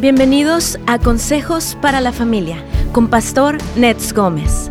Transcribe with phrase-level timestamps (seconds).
[0.00, 4.70] Bienvenidos a Consejos para la Familia con Pastor Nets Gómez.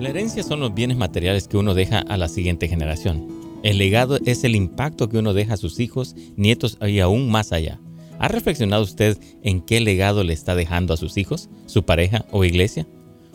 [0.00, 3.28] La herencia son los bienes materiales que uno deja a la siguiente generación.
[3.62, 7.52] El legado es el impacto que uno deja a sus hijos, nietos y aún más
[7.52, 7.78] allá.
[8.18, 12.44] ¿Ha reflexionado usted en qué legado le está dejando a sus hijos, su pareja o
[12.44, 12.88] iglesia?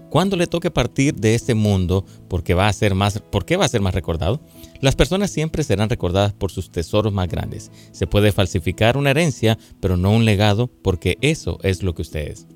[0.09, 3.63] Cuando le toque partir de este mundo, porque va a ser más, ¿por qué va
[3.63, 4.41] a ser más recordado?
[4.81, 7.71] Las personas siempre serán recordadas por sus tesoros más grandes.
[7.91, 12.31] Se puede falsificar una herencia, pero no un legado, porque eso es lo que usted
[12.31, 12.47] es.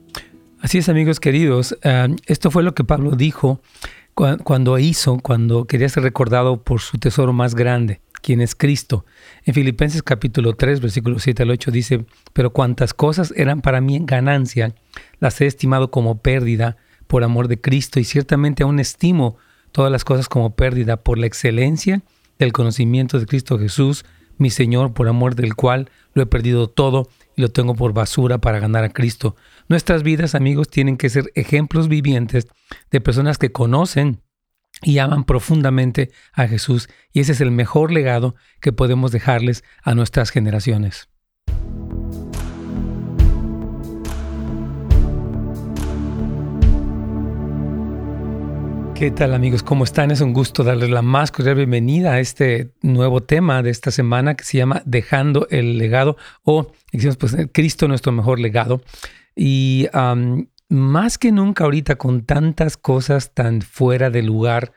[0.60, 1.78] Así es, amigos queridos.
[2.26, 3.62] Esto fue lo que Pablo dijo
[4.14, 9.06] cuando hizo, cuando quería ser recordado por su tesoro más grande, quien es Cristo.
[9.46, 14.02] En Filipenses capítulo 3, versículo 7 al 8 dice, pero cuantas cosas eran para mí
[14.04, 14.76] ganancia,
[15.22, 16.76] las he estimado como pérdida
[17.08, 19.38] por amor de Cristo y ciertamente aún estimo
[19.72, 22.02] todas las cosas como pérdida por la excelencia
[22.38, 24.06] del conocimiento de Cristo Jesús,
[24.38, 28.40] mi Señor, por amor del cual lo he perdido todo y lo tengo por basura
[28.40, 29.36] para ganar a Cristo.
[29.68, 32.48] Nuestras vidas, amigos, tienen que ser ejemplos vivientes
[32.90, 34.22] de personas que conocen
[34.82, 39.94] y aman profundamente a Jesús y ese es el mejor legado que podemos dejarles a
[39.94, 41.10] nuestras generaciones.
[49.00, 49.64] ¿Qué tal amigos?
[49.64, 50.12] ¿Cómo están?
[50.12, 54.36] Es un gusto darles la más cordial bienvenida a este nuevo tema de esta semana
[54.36, 58.82] que se llama Dejando el legado o, decimos, pues Cristo nuestro mejor legado.
[59.38, 59.88] Y
[60.68, 64.74] más que nunca ahorita con tantas cosas tan fuera de lugar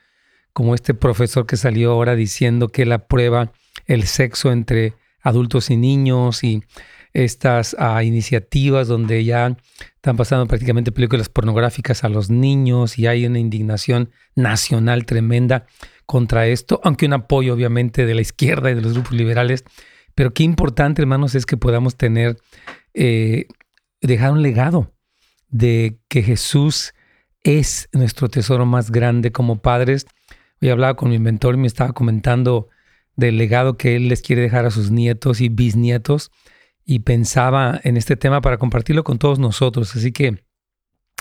[0.52, 3.50] como este profesor que salió ahora diciendo que la prueba
[3.86, 6.62] el sexo entre adultos y niños y
[7.12, 9.56] estas ah, iniciativas donde ya
[9.96, 15.66] están pasando prácticamente películas pornográficas a los niños y hay una indignación nacional tremenda
[16.06, 19.64] contra esto, aunque un apoyo obviamente de la izquierda y de los grupos liberales.
[20.14, 22.38] Pero qué importante, hermanos, es que podamos tener,
[22.94, 23.46] eh,
[24.00, 24.92] dejar un legado
[25.48, 26.94] de que Jesús
[27.44, 30.06] es nuestro tesoro más grande como padres.
[30.60, 32.68] Hoy hablaba con mi mentor y me estaba comentando
[33.16, 36.30] del legado que él les quiere dejar a sus nietos y bisnietos
[36.84, 40.42] y pensaba en este tema para compartirlo con todos nosotros, así que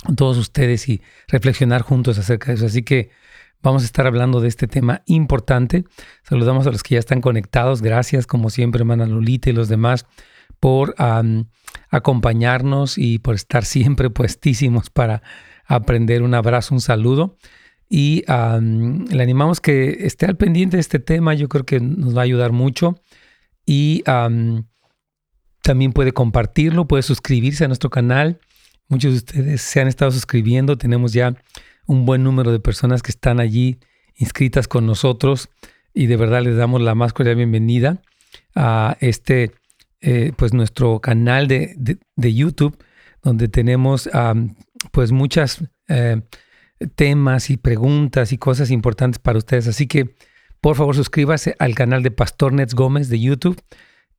[0.03, 2.65] con todos ustedes y reflexionar juntos acerca de eso.
[2.65, 3.11] Así que
[3.61, 5.85] vamos a estar hablando de este tema importante.
[6.23, 7.81] Saludamos a los que ya están conectados.
[7.81, 10.07] Gracias, como siempre, hermana Lolita y los demás,
[10.59, 10.95] por
[11.89, 15.21] acompañarnos y por estar siempre puestísimos para
[15.65, 16.23] aprender.
[16.23, 17.37] Un abrazo, un saludo.
[17.87, 21.33] Y le animamos que esté al pendiente de este tema.
[21.35, 22.99] Yo creo que nos va a ayudar mucho.
[23.65, 24.03] Y
[25.61, 28.39] también puede compartirlo, puede suscribirse a nuestro canal.
[28.87, 30.77] Muchos de ustedes se han estado suscribiendo.
[30.77, 31.35] Tenemos ya
[31.85, 33.79] un buen número de personas que están allí
[34.15, 35.49] inscritas con nosotros
[35.93, 38.01] y de verdad les damos la más cordial bienvenida
[38.55, 39.51] a este,
[40.01, 42.77] eh, pues nuestro canal de, YouTube,
[43.21, 44.09] donde tenemos
[44.91, 46.21] pues muchas eh,
[46.95, 49.67] temas y preguntas y cosas importantes para ustedes.
[49.67, 50.15] Así que
[50.59, 53.61] por favor suscríbase al canal de Pastor Nets Gómez de YouTube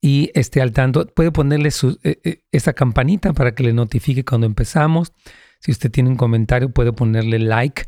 [0.04, 1.06] y esté al tanto.
[1.06, 5.12] Puede ponerle su, eh, eh, esa campanita para que le notifique cuando empezamos.
[5.60, 7.84] Si usted tiene un comentario, puede ponerle like.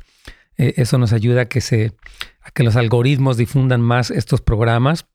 [0.57, 1.93] Eh, eso nos ayuda a que, se,
[2.41, 5.07] a que los algoritmos difundan más estos programas.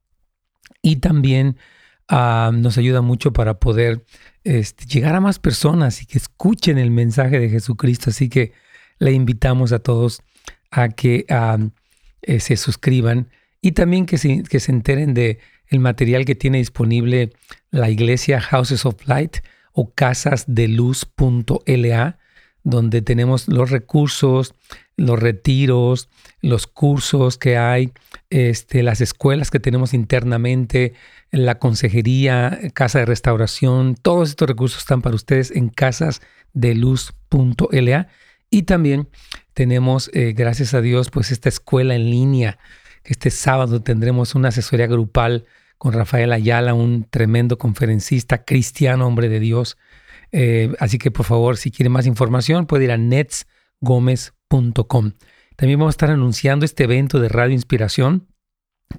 [0.82, 1.58] Y también
[2.10, 4.06] ah, nos ayuda mucho para poder
[4.44, 8.10] este, llegar a más personas y que escuchen el mensaje de Jesucristo.
[8.10, 8.52] Así que
[9.00, 10.22] le invitamos a todos
[10.70, 11.60] a que ah,
[12.40, 13.30] se suscriban
[13.62, 17.32] y también que que se enteren de el material que tiene disponible
[17.72, 19.38] la iglesia Houses of Light
[19.72, 22.18] o casasdeluz.la,
[22.64, 24.54] donde tenemos los recursos,
[24.98, 26.10] los retiros,
[26.42, 27.94] los cursos que hay,
[28.30, 30.94] este, las escuelas que tenemos internamente,
[31.32, 38.08] la consejería, casa de restauración, todos estos recursos están para ustedes en casasdeluz.la
[38.50, 39.08] y también
[39.54, 42.58] tenemos, eh, gracias a Dios, pues esta escuela en línea.
[43.04, 45.46] Este sábado tendremos una asesoría grupal
[45.80, 49.78] con Rafael Ayala, un tremendo conferencista cristiano, hombre de Dios.
[50.32, 55.14] Eh, así que por favor, si quiere más información, puede ir a netsgomez.com.
[55.56, 58.28] También vamos a estar anunciando este evento de Radio Inspiración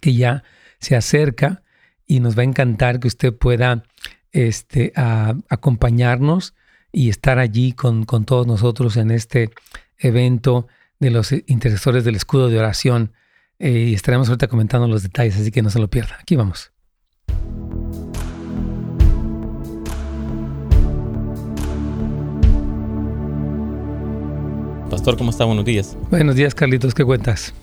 [0.01, 0.43] que ya
[0.79, 1.63] se acerca
[2.07, 3.85] y nos va a encantar que usted pueda
[4.33, 6.55] este, acompañarnos
[6.93, 9.51] y estar allí con, con todos nosotros en este
[9.99, 10.67] evento
[10.99, 13.13] de los intercesores del escudo de oración.
[13.63, 16.17] Eh, y estaremos ahorita comentando los detalles, así que no se lo pierda.
[16.19, 16.73] Aquí vamos.
[24.91, 25.45] Pastor, ¿cómo está?
[25.45, 25.97] Buenos días.
[26.11, 27.55] Buenos días, Carlitos, ¿qué cuentas?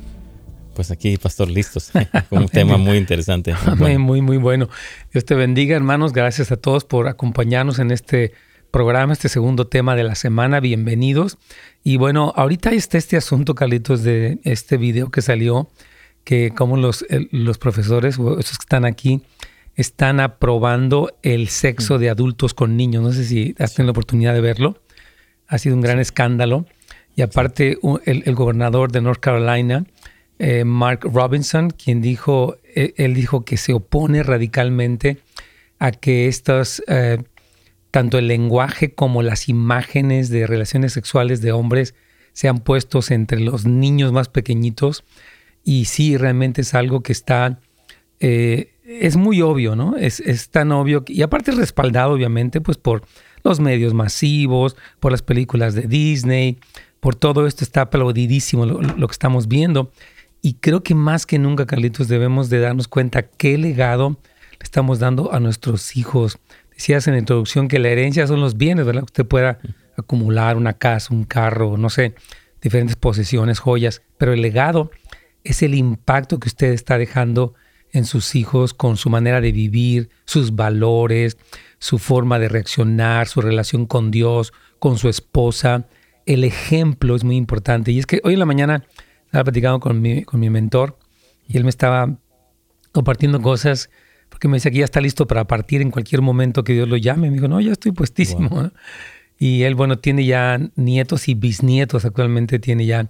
[0.77, 1.91] pues aquí, pastor, listos.
[2.29, 3.55] un tema muy interesante.
[3.77, 4.69] Muy, muy, muy bueno.
[5.11, 6.13] Dios te bendiga, hermanos.
[6.13, 8.33] Gracias a todos por acompañarnos en este
[8.71, 10.59] programa, este segundo tema de la semana.
[10.59, 11.37] Bienvenidos.
[11.83, 15.69] Y bueno, ahorita está este asunto, Carlitos, de este video que salió,
[16.23, 19.23] que como los, los profesores, esos que están aquí,
[19.75, 23.03] están aprobando el sexo de adultos con niños.
[23.03, 24.81] No sé si has tenido la oportunidad de verlo.
[25.47, 26.65] Ha sido un gran escándalo.
[27.15, 29.85] Y aparte, el, gobernador de North Carolina,
[30.39, 35.17] eh, Mark Robinson, quien dijo, e, él dijo que se opone radicalmente
[35.79, 37.23] a que estos, eh,
[37.97, 41.95] tanto el lenguaje como las imágenes de relaciones sexuales de hombres
[42.31, 45.03] sean puestos entre los niños más pequeñitos.
[45.63, 47.59] Y sí, realmente es algo que está,
[48.19, 49.97] eh, es muy obvio, ¿no?
[49.97, 53.01] Es, es tan obvio, y aparte es respaldado obviamente pues por
[53.43, 56.59] los medios masivos, por las películas de Disney,
[56.99, 59.91] por todo esto está aplaudidísimo lo, que estamos viendo.
[60.43, 64.19] Y creo que más que nunca, Carlitos, debemos de darnos cuenta qué legado
[64.51, 66.37] le estamos dando a nuestros hijos.
[66.77, 69.03] Decías en la introducción que la herencia son los bienes, ¿verdad?
[69.03, 69.57] Usted pueda
[69.97, 72.13] acumular una casa, un carro, no sé,
[72.61, 74.91] diferentes posesiones, joyas, pero el legado
[75.43, 77.55] es el impacto que usted está dejando
[77.93, 81.37] en sus hijos con su manera de vivir, sus valores,
[81.79, 85.87] su forma de reaccionar, su relación con Dios, con su esposa.
[86.27, 87.91] El ejemplo es muy importante.
[87.91, 88.85] Y es que hoy en la mañana
[89.25, 90.99] estaba platicando con mi, con mi mentor
[91.47, 92.17] y él me estaba
[92.91, 93.89] compartiendo cosas
[94.37, 96.95] porque me decía que ya está listo para partir en cualquier momento que Dios lo
[96.95, 97.31] llame.
[97.31, 98.69] Me dijo, no, ya estoy puestísimo.
[99.39, 102.05] Y él, bueno, tiene ya nietos y bisnietos.
[102.05, 103.09] Actualmente tiene ya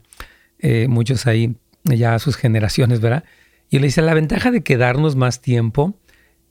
[0.60, 3.26] eh, muchos ahí, ya sus generaciones, ¿verdad?
[3.70, 6.00] Y le dice, la ventaja de quedarnos más tiempo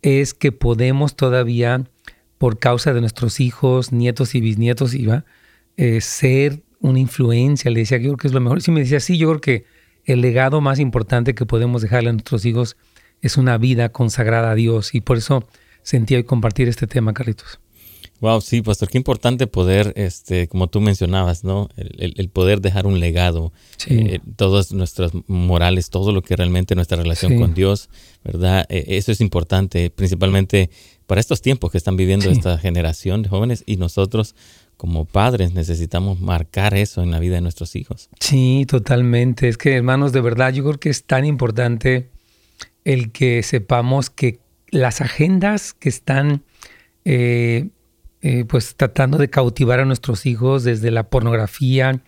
[0.02, 1.84] es que podemos todavía
[2.36, 5.24] por causa de nuestros hijos, nietos y bisnietos, iba
[5.78, 7.70] eh, ser una influencia.
[7.70, 8.60] Le decía, yo creo que es lo mejor.
[8.60, 9.64] Si me decía, sí, yo creo que
[10.04, 12.76] el legado más importante que podemos dejarle a nuestros hijos
[13.26, 14.94] es una vida consagrada a Dios.
[14.94, 15.44] Y por eso
[15.82, 17.60] sentí hoy compartir este tema, Carlitos.
[18.20, 21.68] Wow, sí, pastor, qué importante poder, este, como tú mencionabas, ¿no?
[21.76, 23.52] El, poder dejar un legado,
[23.88, 27.90] eh, todas nuestras morales, todo lo que realmente nuestra relación con Dios,
[28.24, 28.64] ¿verdad?
[28.70, 30.70] Eh, eso es importante, principalmente
[31.06, 34.34] para estos tiempos que están viviendo esta generación de jóvenes y nosotros
[34.78, 38.08] como padres necesitamos marcar eso en la vida de nuestros hijos.
[38.20, 39.48] Sí, totalmente.
[39.48, 42.08] Es que, hermanos, de verdad, yo creo que es tan importante
[42.86, 44.38] el que sepamos que
[44.70, 46.44] las agendas que están
[47.04, 47.68] eh,
[48.22, 52.00] eh, pues tratando de cautivar a nuestros hijos desde la pornografía,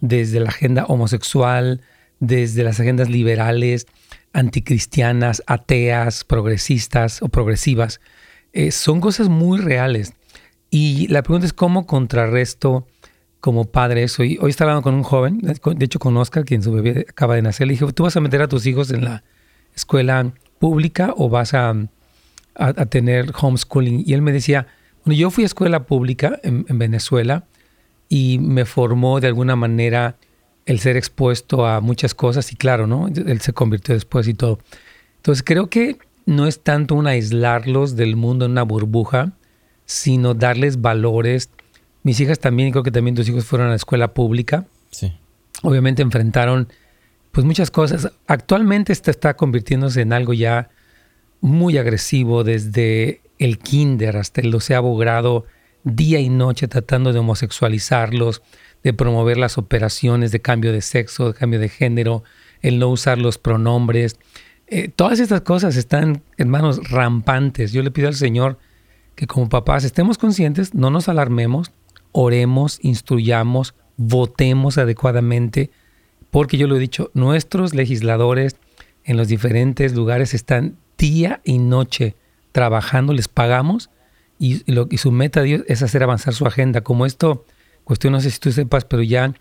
[0.00, 1.82] desde la agenda homosexual,
[2.18, 3.86] desde las agendas liberales,
[4.32, 8.00] anticristianas, ateas, progresistas o progresivas.
[8.52, 10.14] Eh, son cosas muy reales.
[10.68, 12.88] Y la pregunta es cómo contrarresto
[13.38, 14.22] como padre eso.
[14.22, 17.42] hoy estaba hablando con un joven, de hecho con Oscar, quien su bebé acaba de
[17.42, 17.68] nacer.
[17.68, 19.22] Le dije, ¿tú vas a meter a tus hijos en la
[19.74, 21.74] escuela pública o vas a,
[22.54, 24.02] a tener homeschooling?
[24.06, 24.66] Y él me decía,
[25.04, 27.44] bueno, yo fui a escuela pública en, Venezuela
[28.08, 30.16] y me formó de alguna manera
[30.64, 33.08] el ser expuesto a muchas cosas y claro, ¿no?
[33.08, 34.58] Él se convirtió después y todo.
[35.16, 39.32] Entonces creo que no es tanto un aislarlos del mundo en una burbuja,
[39.84, 41.50] sino darles valores.
[42.02, 44.64] Mis hijas también, creo que también tus hijos fueron a la escuela pública.
[44.90, 45.12] Sí.
[45.62, 46.68] Obviamente enfrentaron
[47.34, 48.12] pues muchas cosas.
[48.28, 50.70] Actualmente esto está convirtiéndose en algo ya
[51.40, 55.44] muy agresivo desde el kinder hasta el doceavo grado,
[55.82, 58.40] día y noche tratando de homosexualizarlos,
[58.84, 62.22] de promover las operaciones de cambio de sexo, de cambio de género,
[62.62, 64.16] el no usar los pronombres.
[64.68, 67.72] Eh, todas estas cosas están, hermanos, rampantes.
[67.72, 68.58] Yo le pido al Señor
[69.16, 71.72] que como papás estemos conscientes, no nos alarmemos,
[72.12, 75.72] oremos, instruyamos, votemos adecuadamente,
[76.34, 78.56] porque yo lo he dicho, nuestros legisladores
[79.04, 82.16] en los diferentes lugares están día y noche
[82.50, 83.88] trabajando, les pagamos
[84.36, 86.80] y, lo, y su meta Dios es hacer avanzar su agenda.
[86.80, 87.44] Como esto,
[87.84, 89.32] cuestión no sé si tú sepas, pero ya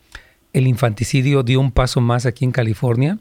[0.54, 3.18] el infanticidio dio un paso más aquí en California.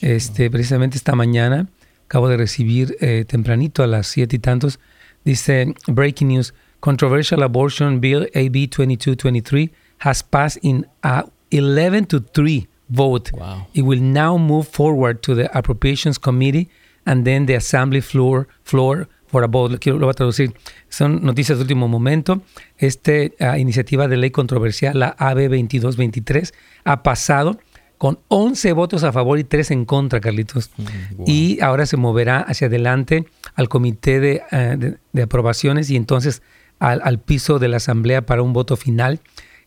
[0.00, 1.68] Este, precisamente esta mañana
[2.06, 4.80] acabo de recibir eh, tempranito a las siete y tantos,
[5.26, 12.69] dice Breaking News, Controversial Abortion Bill AB 2223 has passed in a 11 to 3
[12.90, 13.30] vote.
[13.72, 16.68] It will now move forward to the Appropriations Committee
[17.06, 20.54] and then the Assembly floor, floor for about, lo voy a traducir,
[20.88, 22.42] son noticias de último momento.
[22.76, 26.52] Esta iniciativa de ley controversial, la AB 2223,
[26.84, 27.58] ha pasado
[27.96, 30.70] con 11 votos a favor y 3 en contra, Carlitos.
[30.76, 30.84] Mm,
[31.26, 36.42] y ahora se moverá hacia adelante al comité eh, de, aprobaciones y entonces
[36.78, 39.20] al, al, piso de la asamblea para un voto final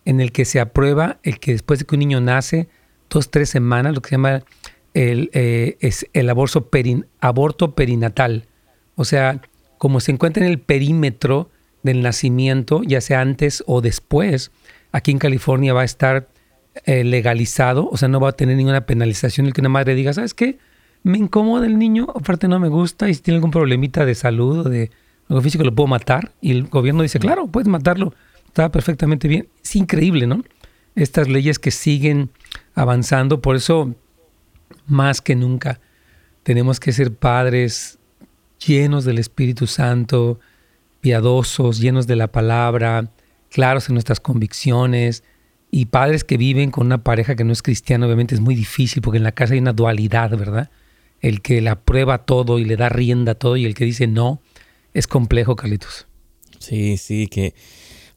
[0.03, 2.67] en el que se aprueba el que después de que un niño nace,
[3.09, 4.43] dos, tres semanas, lo que se llama
[4.93, 6.69] el, eh, es el aborto,
[7.19, 8.47] aborto perinatal.
[8.95, 9.41] O sea,
[9.77, 11.49] como se encuentra en el perímetro
[11.83, 14.51] del nacimiento, ya sea antes o después,
[14.91, 16.29] aquí en California va a estar
[16.85, 20.13] eh, legalizado, o sea, no va a tener ninguna penalización el que una madre diga,
[20.13, 20.57] ¿sabes qué?
[21.03, 24.59] Me incomoda el niño, aparte no me gusta, y si tiene algún problemita de salud
[24.59, 24.89] o de
[25.29, 26.31] algo físico, lo puedo matar.
[26.41, 28.13] Y el gobierno dice, claro, puedes matarlo,
[28.47, 29.49] está perfectamente bien.
[29.61, 30.43] Es increíble, ¿no?
[30.95, 32.29] Estas leyes que siguen
[32.75, 33.95] avanzando, por eso
[34.87, 35.79] más que nunca
[36.43, 37.99] tenemos que ser padres
[38.65, 40.39] llenos del Espíritu Santo,
[41.01, 43.09] piadosos, llenos de la palabra,
[43.49, 45.23] claros en nuestras convicciones,
[45.75, 49.01] y padres que viven con una pareja que no es cristiana, obviamente es muy difícil
[49.01, 50.69] porque en la casa hay una dualidad, ¿verdad?
[51.19, 54.05] El que le aprueba todo y le da rienda a todo y el que dice
[54.05, 54.39] no,
[54.93, 56.05] es complejo, Carlitos.
[56.59, 57.55] Sí, sí, que,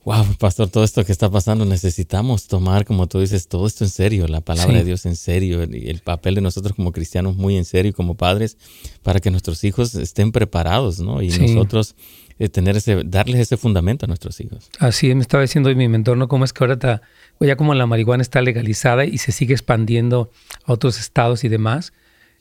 [0.07, 3.91] wow, pastor, todo esto que está pasando, necesitamos tomar, como tú dices, todo esto en
[3.91, 7.57] serio, la palabra de Dios en serio, y el papel de nosotros como cristianos muy
[7.57, 8.57] en serio, como padres,
[9.03, 11.23] para que nuestros hijos estén preparados, ¿no?
[11.23, 11.97] Y nosotros
[12.39, 14.71] eh, tener ese, darles ese fundamento a nuestros hijos.
[14.79, 16.29] Así me estaba diciendo hoy mi mentor, ¿no?
[16.29, 17.03] Cómo es que ahora está,
[17.41, 20.31] ya como la marihuana está legalizada y se sigue expandiendo
[20.67, 21.93] a otros estados y demás,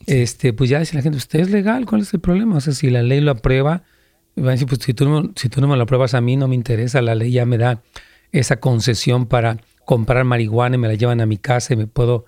[0.06, 2.58] este, pues ya dice la gente, usted es legal, ¿cuál es el problema?
[2.58, 3.82] O sea, si la ley lo aprueba,
[4.36, 6.36] van a decir, pues si tú, no, si tú no me lo apruebas a mí,
[6.36, 7.82] no me interesa, la ley ya me da
[8.32, 12.26] esa concesión para comprar marihuana y me la llevan a mi casa y me puedo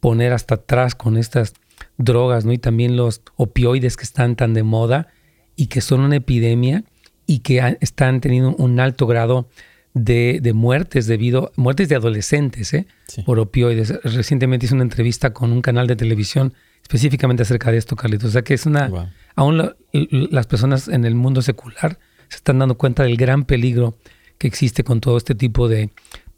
[0.00, 1.54] poner hasta atrás con estas
[1.96, 2.52] drogas, ¿no?
[2.52, 5.08] Y también los opioides que están tan de moda
[5.56, 6.84] y que son una epidemia
[7.26, 9.48] y que están teniendo un alto grado
[9.94, 12.86] de, muertes debido, muertes de adolescentes ¿eh?
[13.26, 14.00] por opioides.
[14.02, 16.54] Recientemente hice una entrevista con un canal de televisión
[16.88, 18.30] específicamente acerca de esto, Carlitos.
[18.30, 22.78] O sea que es una, aún las personas en el mundo secular se están dando
[22.78, 23.98] cuenta del gran peligro
[24.38, 25.90] que existe con todo este tipo de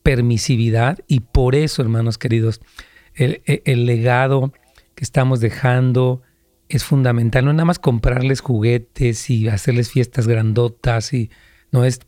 [0.03, 2.61] permisividad y por eso, hermanos queridos,
[3.15, 4.53] el, el legado
[4.97, 6.23] que estamos dejando,
[6.69, 7.45] es fundamental.
[7.45, 11.31] No nada más comprarles juguetes y hacerles fiestas grandotas, y
[11.71, 12.01] no es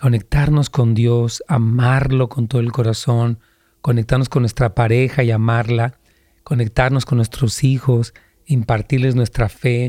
[0.00, 3.40] conectarnos con Dios, amarlo con todo el corazón,
[3.80, 5.98] conectarnos con nuestra pareja y amarla,
[6.44, 8.14] conectarnos con nuestros hijos,
[8.46, 9.88] impartirles nuestra fe.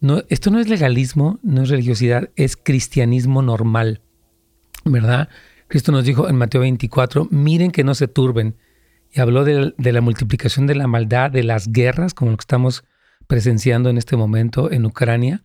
[0.00, 4.02] No, esto no es legalismo, no es religiosidad, es cristianismo normal,
[4.84, 5.28] ¿verdad?
[5.68, 8.56] Cristo nos dijo en Mateo 24, miren que no se turben.
[9.10, 12.84] Y habló de, la multiplicación de la maldad, de las guerras, como lo que estamos
[13.28, 15.44] presenciando en este momento en Ucrania,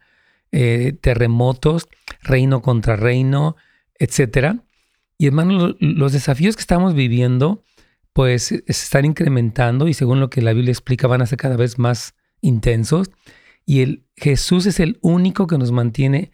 [0.51, 1.87] eh, terremotos,
[2.21, 3.55] reino contra reino,
[3.99, 4.63] etcétera.
[5.19, 7.63] Y hermanos, los desafíos que estamos viviendo,
[8.13, 11.57] pues se están incrementando y según lo que la Biblia explica, van a ser cada
[11.57, 13.09] vez más intensos.
[13.65, 16.31] Y el, Jesús es el único que nos mantiene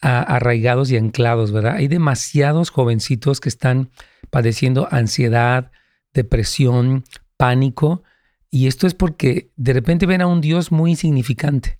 [0.00, 1.76] arraigados y anclados, ¿verdad?
[1.76, 3.90] Hay demasiados jovencitos que están
[4.30, 5.70] padeciendo ansiedad,
[6.12, 7.04] depresión,
[7.36, 8.02] pánico,
[8.50, 11.78] y esto es porque de repente ven a un Dios muy insignificante,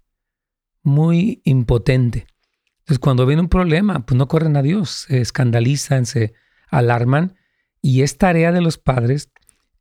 [0.83, 2.27] muy impotente.
[2.79, 6.33] Entonces cuando ven un problema, pues no corren a Dios, se escandalizan, se
[6.69, 7.37] alarman.
[7.85, 9.29] Y es tarea de los padres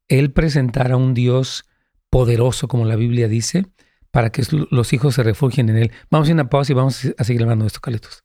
[0.08, 1.66] el presentar a un Dios
[2.10, 3.68] poderoso, como la Biblia dice,
[4.10, 4.42] para que
[4.72, 5.92] los hijos se refugien en él.
[6.10, 8.24] Vamos a una pausa y vamos a seguir hablando de esto, Caletos.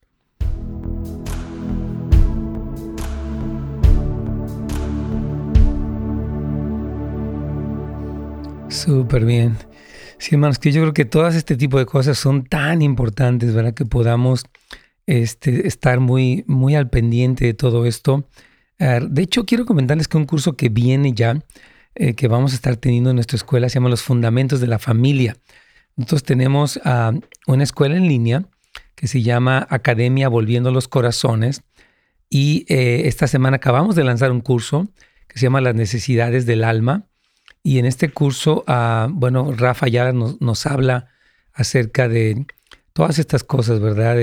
[8.70, 9.58] Súper bien.
[10.16, 13.74] Sí, hermanos, que yo creo que todas este tipo de cosas son tan importantes, ¿verdad?
[13.74, 14.44] Que podamos
[15.04, 18.26] este, estar muy, muy al pendiente de todo esto.
[18.78, 21.42] De hecho, quiero comentarles que un curso que viene ya,
[21.94, 24.78] eh, que vamos a estar teniendo en nuestra escuela, se llama Los Fundamentos de la
[24.78, 25.36] Familia.
[25.96, 27.12] Nosotros tenemos ah,
[27.46, 28.44] una escuela en línea
[28.94, 31.62] que se llama Academia Volviendo los Corazones
[32.28, 34.88] y eh, esta semana acabamos de lanzar un curso
[35.26, 37.06] que se llama Las Necesidades del Alma
[37.62, 41.08] y en este curso, ah, bueno, Rafa ya nos, habla
[41.54, 42.46] acerca de
[42.92, 44.18] todas estas cosas, ¿verdad?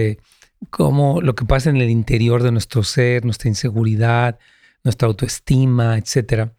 [0.69, 4.39] Cómo lo que pasa en el interior de nuestro ser, nuestra inseguridad,
[4.83, 6.53] nuestra autoestima, etcétera.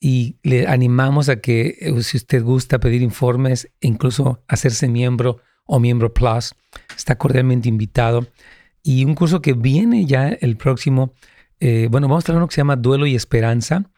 [0.00, 5.78] Y le animamos a que, eh, si usted gusta pedir informes, incluso hacerse miembro o
[5.78, 6.54] miembro plus,
[6.96, 8.26] está cordialmente invitado.
[8.82, 11.14] Y un curso que viene ya el próximo,
[11.60, 13.88] eh, bueno, vamos a tener uno que se llama Duelo y Esperanza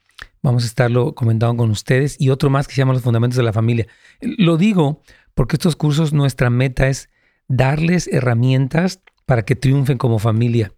[0.42, 3.42] Vamos a estarlo comentando con ustedes y otro más que se llama Los Fundamentos de
[3.42, 3.86] la Familia.
[4.20, 5.00] Lo digo
[5.34, 7.08] porque estos cursos, nuestra meta es
[7.48, 10.72] darles herramientas para que triunfen como familia.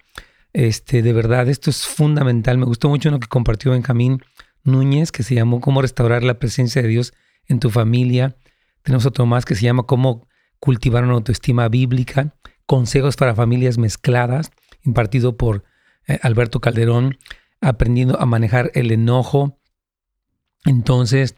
[0.52, 2.58] Este, de verdad, esto es fundamental.
[2.58, 4.22] Me gustó mucho lo que compartió Benjamín
[4.64, 7.12] Núñez, que se llamó Cómo restaurar la presencia de Dios
[7.46, 8.36] en tu familia.
[8.82, 10.26] Tenemos otro más que se llama Cómo
[10.60, 12.34] cultivar una autoestima bíblica.
[12.66, 14.50] Consejos para familias mezcladas,
[14.82, 15.64] impartido por
[16.06, 17.18] eh, Alberto Calderón
[17.60, 19.58] aprendiendo a manejar el enojo.
[20.64, 21.36] Entonces,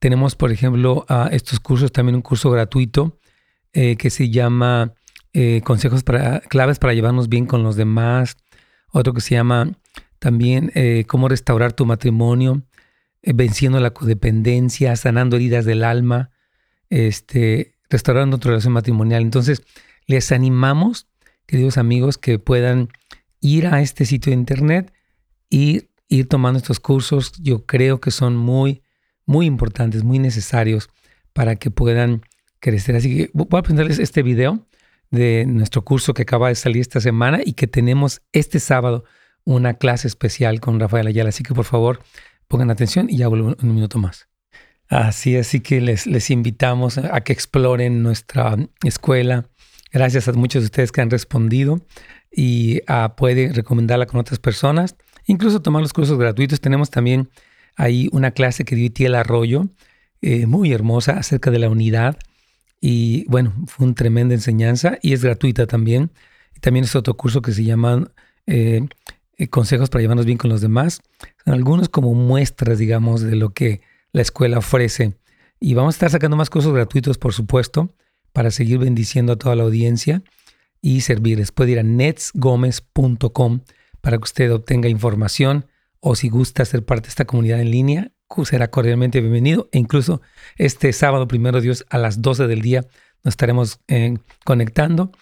[0.00, 3.18] Tenemos, por ejemplo, estos cursos, también un curso gratuito
[3.74, 4.94] eh, que se llama
[5.32, 8.36] eh, Consejos para claves para llevarnos bien con los demás.
[8.92, 9.72] Otro que se llama
[10.18, 12.62] también eh, Cómo restaurar tu matrimonio,
[13.22, 16.30] venciendo la codependencia, sanando heridas del alma,
[16.88, 19.22] este, restaurando tu relación matrimonial.
[19.22, 19.62] Entonces,
[20.06, 21.06] les animamos,
[21.46, 22.88] queridos amigos, que puedan
[23.40, 24.92] ir a este sitio de internet
[25.48, 27.32] y ir tomando estos cursos.
[27.40, 28.82] Yo creo que son muy,
[29.24, 30.90] muy importantes, muy necesarios
[31.32, 32.22] para que puedan
[32.58, 32.96] crecer.
[32.96, 34.66] Así que voy a presentarles este video
[35.10, 39.04] de nuestro curso que acaba de salir esta semana y que tenemos este sábado
[39.44, 41.30] una clase especial con Rafael Ayala.
[41.30, 42.00] Así que por favor
[42.48, 44.28] pongan atención y ya vuelvo un minuto más.
[44.88, 49.48] Así, así que les, les invitamos a que exploren nuestra escuela.
[49.92, 51.80] Gracias a muchos de ustedes que han respondido
[52.30, 54.96] y uh, puede recomendarla con otras personas.
[55.26, 56.60] Incluso tomar los cursos gratuitos.
[56.60, 57.30] Tenemos también
[57.76, 59.68] ahí una clase que dio Itiel Arroyo,
[60.22, 62.18] eh, muy hermosa, acerca de la unidad.
[62.80, 66.10] Y bueno, fue una tremenda enseñanza y es gratuita también.
[66.60, 68.10] También es otro curso que se llama
[68.46, 68.86] eh,
[69.36, 71.02] eh, Consejos para llevarnos bien con los demás.
[71.44, 73.82] Son algunos como muestras, digamos, de lo que
[74.12, 75.14] la escuela ofrece.
[75.60, 77.94] Y vamos a estar sacando más cursos gratuitos, por supuesto,
[78.32, 80.22] para seguir bendiciendo a toda la audiencia
[80.80, 81.52] y servirles.
[81.52, 83.60] Puede ir a netsgomez.com
[84.00, 85.66] para que usted obtenga información
[86.00, 88.12] o si gusta ser parte de esta comunidad en línea,
[88.44, 89.68] será cordialmente bienvenido.
[89.72, 90.20] E incluso
[90.56, 92.82] este sábado, primero Dios, a las 12 del día,
[93.24, 95.12] nos estaremos eh, conectando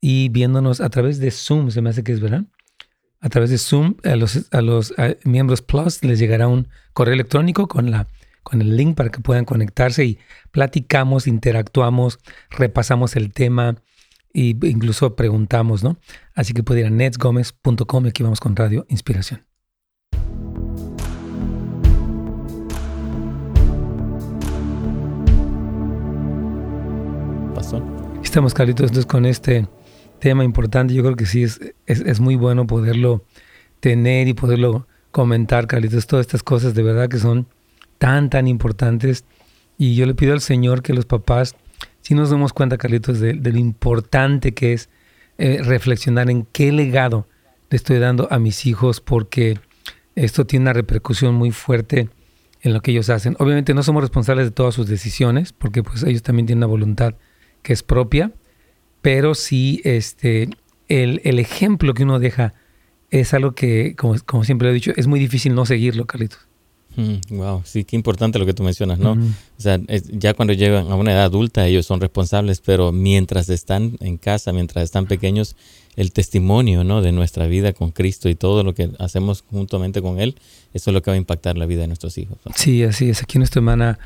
[0.00, 2.44] y viéndonos a través de Zoom, se me hace que es verdad.
[3.20, 4.94] A través de Zoom, a los, a los
[5.24, 8.06] miembros Plus les llegará un correo electrónico con la
[8.48, 10.18] con el link para que puedan conectarse y
[10.52, 13.76] platicamos, interactuamos, repasamos el tema
[14.32, 15.98] e incluso preguntamos, ¿no?
[16.34, 19.47] Así que pueden ir a netsgomez.com y aquí vamos con Radio Inspiración.
[28.38, 29.66] Estamos, Carlitos, entonces con este
[30.20, 30.94] tema importante.
[30.94, 33.24] Yo creo que sí es, es, muy bueno poderlo
[33.80, 36.06] tener y poderlo comentar, Carlitos.
[36.06, 37.48] Todas estas cosas de verdad que son
[37.98, 39.24] tan, tan importantes.
[39.76, 41.56] Y yo le pido al Señor que los papás,
[42.00, 44.88] si nos demos cuenta, Carlitos, de, lo importante que es
[45.38, 47.26] eh, reflexionar en qué legado
[47.70, 49.58] le estoy dando a mis hijos, porque
[50.14, 52.08] esto tiene una repercusión muy fuerte
[52.60, 53.34] en lo que ellos hacen.
[53.40, 57.16] Obviamente no somos responsables de todas sus decisiones, porque pues ellos también tienen una voluntad
[57.62, 58.32] que es propia,
[59.02, 60.48] pero sí este,
[60.88, 62.54] el, el ejemplo que uno deja
[63.10, 66.48] es algo que, como, como siempre he dicho, es muy difícil no seguirlo, Carlitos
[67.30, 69.12] wow, sí, qué importante lo que tú mencionas, ¿no?
[69.12, 69.78] O sea,
[70.12, 74.52] ya cuando llegan a una edad adulta ellos son responsables, pero mientras están en casa,
[74.52, 75.56] mientras están pequeños,
[75.96, 77.00] el testimonio, ¿no?
[77.00, 80.36] De nuestra vida con Cristo y todo lo que hacemos juntamente con Él,
[80.72, 82.38] eso es lo que va a impactar la vida de nuestros hijos.
[82.54, 83.22] Sí, así es.
[83.22, 83.98] Aquí nuestra hermana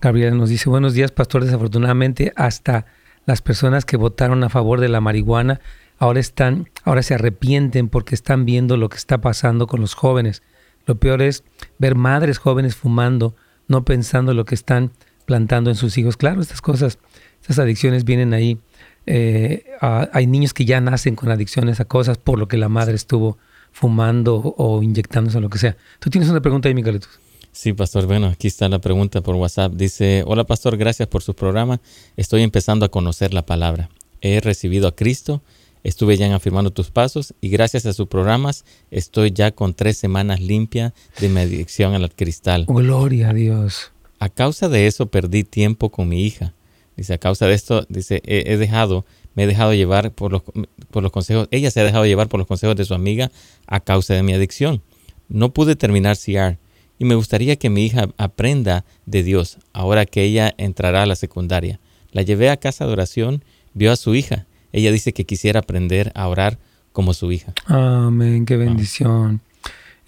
[0.00, 1.44] Gabriela nos dice, buenos días, pastor.
[1.44, 2.86] Desafortunadamente, hasta
[3.26, 5.60] las personas que votaron a favor de la marihuana
[5.98, 10.42] ahora están, ahora se arrepienten porque están viendo lo que está pasando con los jóvenes
[10.86, 11.44] lo peor es
[11.78, 13.36] ver madres jóvenes fumando,
[13.68, 14.90] no pensando lo que están
[15.24, 16.16] plantando en sus hijos.
[16.16, 16.98] Claro, estas cosas,
[17.40, 18.58] estas adicciones vienen ahí.
[19.06, 22.94] Eh, hay niños que ya nacen con adicciones a cosas por lo que la madre
[22.94, 23.38] estuvo
[23.72, 25.76] fumando o inyectándose o lo que sea.
[26.00, 27.20] Tú tienes una pregunta ahí, Miguelitos.
[27.52, 28.06] Sí, pastor.
[28.06, 29.72] Bueno, aquí está la pregunta por WhatsApp.
[29.72, 31.80] Dice, hola pastor, gracias por su programa.
[32.16, 33.90] Estoy empezando a conocer la palabra.
[34.20, 35.42] He recibido a Cristo
[35.82, 40.40] Estuve ya afirmando tus pasos y gracias a sus programas estoy ya con tres semanas
[40.40, 42.66] limpia de mi adicción al cristal.
[42.66, 43.90] Gloria a Dios.
[44.18, 46.52] A causa de eso perdí tiempo con mi hija.
[46.96, 50.42] Dice, a causa de esto, dice, he, dejado, me he dejado llevar por los,
[50.90, 53.30] por los consejos, ella se ha dejado llevar por los consejos de su amiga
[53.66, 54.82] a causa de mi adicción.
[55.30, 56.58] No pude terminar CR
[57.00, 61.16] y me gustaría que mi hija aprenda de Dios ahora que ella entrará a la
[61.16, 61.80] secundaria.
[62.12, 63.42] La llevé a casa de oración,
[63.74, 66.58] vio a su hija ella dice que quisiera aprender a orar
[66.92, 67.52] como su hija.
[67.66, 69.40] Amén, qué bendición.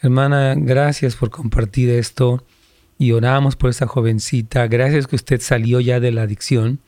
[0.00, 2.44] Hermana, gracias por compartir esto
[2.98, 4.66] y oramos por esa jovencita.
[4.66, 6.80] Gracias que usted salió ya de la adicción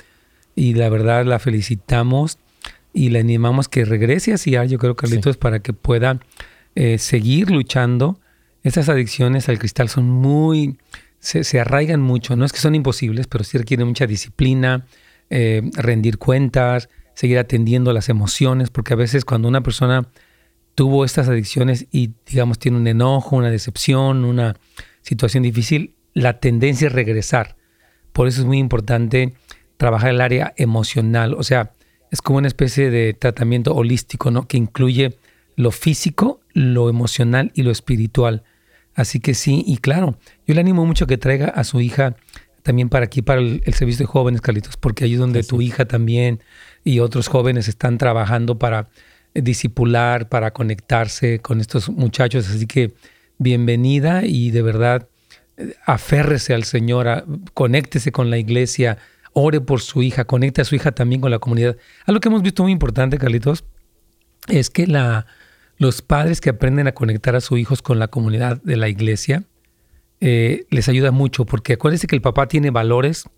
[0.55, 2.39] y la verdad la felicitamos
[2.93, 6.21] y le animamos que regrese hacia, yo creo, Carlitos, para que pueda
[6.77, 8.21] eh, seguir luchando.
[8.65, 10.79] Estas adicciones al cristal son muy,
[11.21, 12.35] se, arraigan mucho.
[12.35, 14.87] No es que son imposibles, pero sí requieren mucha disciplina,
[15.29, 20.09] eh, rendir cuentas, seguir atendiendo las emociones, porque a veces cuando una persona
[20.75, 24.57] tuvo estas adicciones y digamos tiene un enojo, una decepción, una
[25.03, 27.57] situación difícil, la tendencia es regresar.
[28.15, 29.35] Por eso es muy importante
[29.77, 31.73] trabajar el área emocional, o sea,
[32.11, 34.47] es como una especie de tratamiento holístico, ¿no?
[34.47, 35.19] Que incluye
[35.57, 38.45] lo físico, lo emocional y lo espiritual.
[38.95, 42.17] Así que sí, y claro, yo le animo mucho que traiga a su hija
[42.63, 45.85] también para aquí, para el, servicio de jóvenes, Carlitos, porque ahí es donde tu hija
[45.85, 46.41] también
[46.83, 48.89] y otros jóvenes están trabajando para
[49.35, 52.49] disipular, para conectarse con estos muchachos.
[52.49, 52.95] Así que
[53.39, 55.09] bienvenida y de verdad
[55.85, 58.99] aférrese al Señor, conéctese con la iglesia,
[59.33, 61.77] ore por su hija, conecte a su hija también con la comunidad.
[62.07, 63.65] Algo que hemos visto muy importante, Carlitos,
[64.49, 65.27] es que la,
[65.77, 69.45] los padres que aprenden a conectar a sus hijos con la comunidad de la iglesia
[70.21, 73.29] eh, les ayuda mucho, porque acuérdense que el papá tiene valores,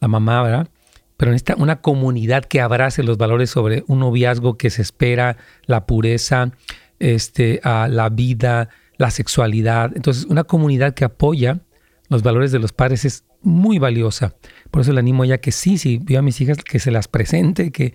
[0.00, 0.68] la mamá, ¿verdad?
[1.16, 5.84] Pero necesita una comunidad que abrace los valores sobre un noviazgo que se espera, la
[5.84, 6.52] pureza,
[6.98, 9.92] este, a la vida, la sexualidad.
[9.94, 11.60] Entonces, una comunidad que apoya
[12.08, 14.34] los valores de los padres es muy valiosa.
[14.70, 17.08] Por eso le animo ya que sí, sí, veo a mis hijas que se las
[17.08, 17.94] presente, que,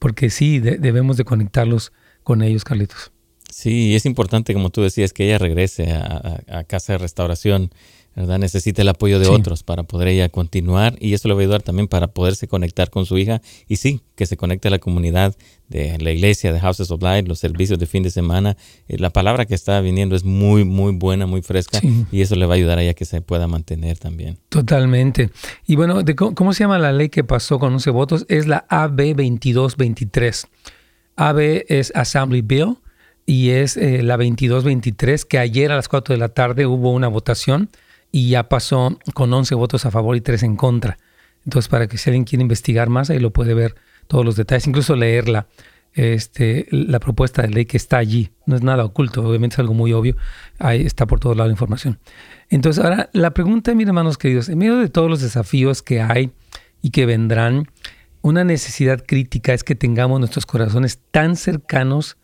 [0.00, 1.92] porque sí, debemos de conectarlos
[2.24, 3.13] con ellos, Carlitos.
[3.54, 7.70] Sí, es importante, como tú decías, que ella regrese a, casa de restauración,
[8.16, 8.40] ¿verdad?
[8.40, 11.62] Necesita el apoyo de otros para poder ella continuar y eso le va a ayudar
[11.62, 15.36] también para poderse conectar con su hija y sí, que se conecte a la comunidad
[15.68, 18.56] de la iglesia, de Houses of Light, los servicios de fin de semana.
[18.88, 22.46] Eh, la palabra que está viniendo es muy, muy buena, muy fresca y eso le
[22.46, 24.36] va a ayudar a ella que se pueda mantener también.
[24.48, 25.30] Totalmente.
[25.64, 26.02] Y bueno,
[26.34, 28.26] ¿cómo se llama la ley que pasó con 11 votos?
[28.28, 30.48] Es la AB 2223.
[31.14, 32.78] AB es Assembly Bill
[33.26, 37.08] y es eh, la 2223, que ayer a las 4 de la tarde hubo una
[37.08, 37.70] votación
[38.12, 40.98] y ya pasó con 11 votos a favor y 3 en contra.
[41.44, 43.74] Entonces, para que si alguien quiere investigar más, ahí lo puede ver
[44.06, 45.46] todos los detalles, incluso leerla.
[45.94, 48.30] Este, la propuesta de ley que está allí.
[48.46, 50.16] No es nada oculto, obviamente es algo muy obvio.
[50.58, 51.98] Ahí está por todos lados la información.
[52.50, 56.32] Entonces, ahora la pregunta, mis hermanos queridos, en medio de todos los desafíos que hay
[56.82, 57.68] y que vendrán,
[58.22, 62.16] una necesidad crítica es que tengamos nuestros corazones tan cercanos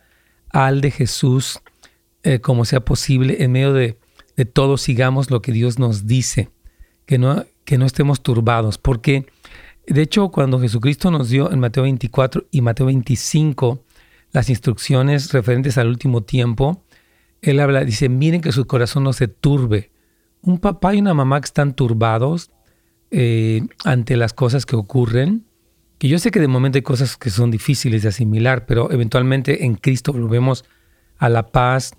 [0.51, 1.61] al de Jesús
[2.23, 3.43] eh, como sea posible.
[3.43, 3.99] En medio de,
[4.37, 6.51] de, todo sigamos lo que Dios nos dice,
[7.07, 9.27] que no, que no estemos turbados, porque
[9.87, 13.83] de hecho cuando Jesucristo nos dio en Mateo 24 y Mateo 25
[14.33, 16.85] las instrucciones referentes al último tiempo,
[17.43, 19.91] Él habla, dice, miren que su corazón no se turbe.
[20.43, 22.51] Un papá y una mamá que están turbados
[23.11, 25.45] eh, ante las cosas que ocurren,
[26.01, 29.67] que yo sé que de momento hay cosas que son difíciles de asimilar, pero eventualmente
[29.67, 30.65] en Cristo volvemos
[31.19, 31.93] a la paz,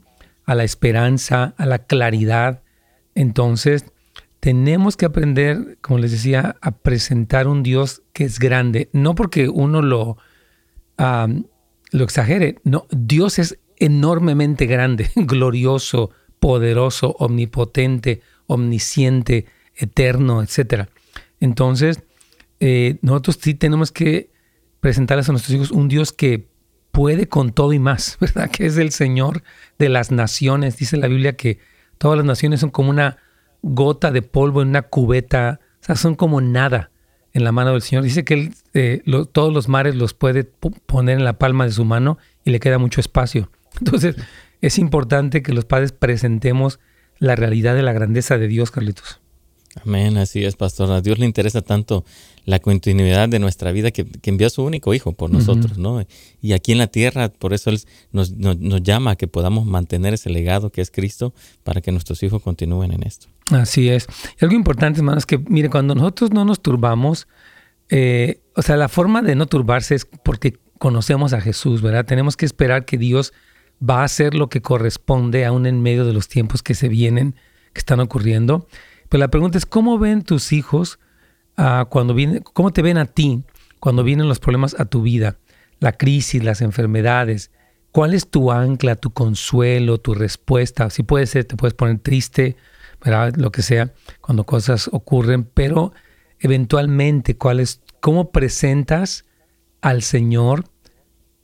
[0.44, 2.64] a la esperanza, a la claridad.
[3.14, 3.86] Entonces,
[4.40, 9.50] tenemos que aprender, como les decía, a presentar un Dios que es grande, no porque
[9.50, 10.18] uno lo,
[10.98, 16.10] lo exagere, no, Dios es enormemente grande, glorioso,
[16.40, 20.88] poderoso, omnipotente, omnisciente, eterno, etc.
[21.40, 22.02] Entonces,
[22.62, 24.30] eh, nosotros sí tenemos que
[24.80, 26.48] presentarles a nuestros hijos un Dios que
[26.92, 28.50] puede con todo y más, ¿verdad?
[28.52, 29.44] Que es el Señor
[29.80, 30.78] de las naciones.
[30.78, 31.60] Dice la Biblia que
[31.98, 33.18] todas las naciones son como una
[33.64, 36.92] gota de polvo en una cubeta, o sea, son como nada
[37.34, 38.04] en la mano del Señor.
[38.04, 41.84] Dice que Él eh, todos los mares los puede poner en la palma de su
[41.84, 43.50] mano y le queda mucho espacio.
[43.80, 44.16] Entonces,
[44.62, 46.80] es importante que los padres presentemos
[47.18, 49.21] la realidad de la grandeza de Dios, Carlitos.
[49.86, 50.92] Amén, así es, pastor.
[50.92, 52.04] A Dios le interesa tanto
[52.44, 56.06] la continuidad de nuestra vida que, envió a su único hijo por nosotros, ¿no?
[56.42, 57.80] Y aquí en la tierra, por eso Él
[58.12, 58.34] nos,
[58.84, 62.92] llama a que podamos mantener ese legado que es Cristo para que nuestros hijos continúen
[62.92, 63.28] en esto.
[63.52, 64.08] Así es.
[64.40, 67.28] Y algo importante, hermano, es que, mire, cuando nosotros no nos turbamos,
[67.90, 72.06] eh, o sea, la forma de no turbarse es porque conocemos a Jesús, ¿verdad?
[72.06, 73.34] Tenemos que esperar que Dios
[73.88, 77.36] va a hacer lo que corresponde aún en medio de los tiempos que se vienen,
[77.74, 78.68] que están ocurriendo.
[79.12, 80.98] Pero la pregunta es, ¿cómo ven tus hijos
[81.58, 83.44] uh, cuando viene, cómo te ven a ti
[83.82, 85.38] cuando vienen los problemas a tu vida,
[85.82, 87.52] la crisis, las enfermedades?
[87.92, 90.90] ¿Cuál es tu ancla, tu consuelo, tu respuesta?
[90.90, 92.56] Si puede ser, te puedes poner triste,
[93.04, 93.36] ¿verdad?
[93.36, 95.92] lo que sea, cuando cosas ocurren, pero
[96.40, 99.26] eventualmente, ¿cuál es, ¿cómo presentas
[99.82, 100.64] al Señor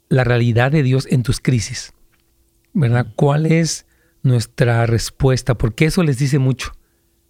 [0.08, 1.92] la realidad de Dios en tus crisis?
[2.72, 3.08] ¿Verdad?
[3.18, 3.88] ¿Cuál es
[4.24, 5.58] nuestra respuesta?
[5.58, 6.72] Porque eso les dice mucho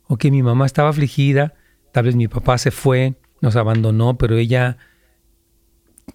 [0.07, 1.53] ok, mi mamá estaba afligida,
[1.91, 4.77] tal vez mi papá se fue, nos abandonó, pero ella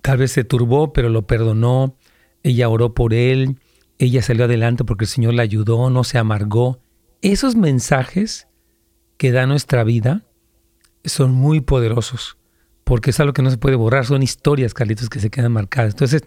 [0.00, 1.96] tal vez se turbó, pero lo perdonó,
[2.42, 3.58] ella oró por él,
[3.98, 6.80] ella salió adelante porque el Señor la ayudó, no se amargó.
[7.20, 8.48] Esos mensajes
[9.16, 10.24] que da nuestra vida
[11.04, 12.36] son muy poderosos,
[12.84, 15.94] porque es algo que no se puede borrar, son historias, Carlitos, que se quedan marcadas.
[15.94, 16.24] Entonces,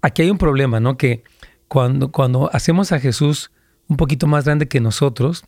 [0.00, 0.96] aquí hay un problema, ¿no?
[0.96, 1.24] Que
[1.68, 3.50] cuando, cuando hacemos a Jesús
[3.88, 5.44] un poquito más grande que nosotros,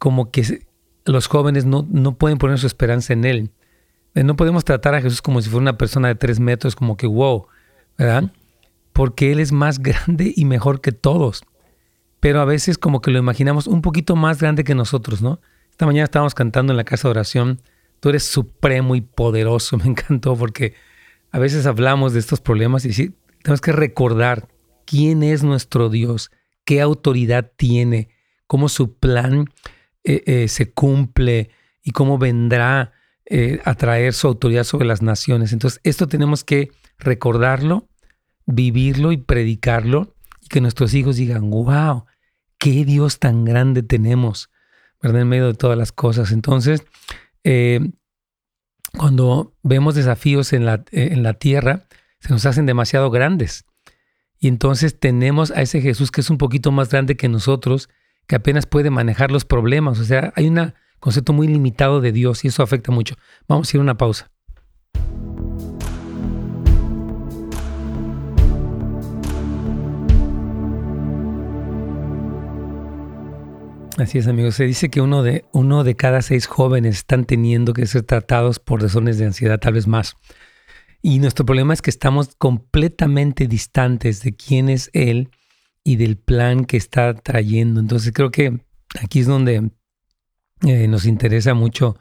[0.00, 0.66] como que
[1.04, 3.50] los jóvenes no, no pueden poner su esperanza en Él.
[4.16, 6.96] Eh, no podemos tratar a Jesús como si fuera una persona de tres metros, como
[6.96, 7.46] que wow,
[7.96, 8.32] ¿verdad?
[8.92, 11.44] Porque Él es más grande y mejor que todos.
[12.18, 15.40] Pero a veces como que lo imaginamos un poquito más grande que nosotros, ¿no?
[15.70, 17.60] Esta mañana estábamos cantando en la casa de oración
[18.00, 19.76] tú eres supremo y poderoso.
[19.78, 20.74] Me encantó porque
[21.30, 24.48] a veces hablamos de estos problemas y sí, tenemos que recordar
[24.86, 26.32] quién es nuestro Dios,
[26.64, 28.08] qué autoridad tiene,
[28.46, 29.46] cómo su plan
[30.04, 31.50] eh, eh, se cumple
[31.82, 32.92] y cómo vendrá
[33.26, 35.52] eh, a traer su autoridad sobre las naciones.
[35.52, 37.88] Entonces, esto tenemos que recordarlo,
[38.46, 42.06] vivirlo y predicarlo y que nuestros hijos digan, wow,
[42.58, 44.50] qué Dios tan grande tenemos,
[45.02, 45.22] ¿verdad?
[45.22, 46.32] En medio de todas las cosas.
[46.32, 46.82] Entonces,
[48.96, 51.86] cuando vemos desafíos en la, en la tierra,
[52.20, 53.64] se nos hacen demasiado grandes.
[54.38, 57.90] Y entonces tenemos a ese Jesús que es un poquito más grande que nosotros,
[58.26, 59.98] que apenas puede manejar los problemas.
[59.98, 63.14] O sea, hay un concepto muy limitado de Dios y eso afecta mucho.
[63.48, 64.30] Vamos a ir a una pausa.
[74.00, 74.54] Así es, amigos.
[74.54, 78.58] Se dice que uno de, uno de cada seis jóvenes están teniendo que ser tratados
[78.58, 80.16] por razones de ansiedad, tal vez más.
[81.02, 85.30] Y nuestro problema es que estamos completamente distantes de quién es Él
[85.84, 87.80] y del plan que está trayendo.
[87.80, 88.60] Entonces creo que
[89.02, 89.70] aquí es donde
[90.62, 91.96] eh, nos interesa mucho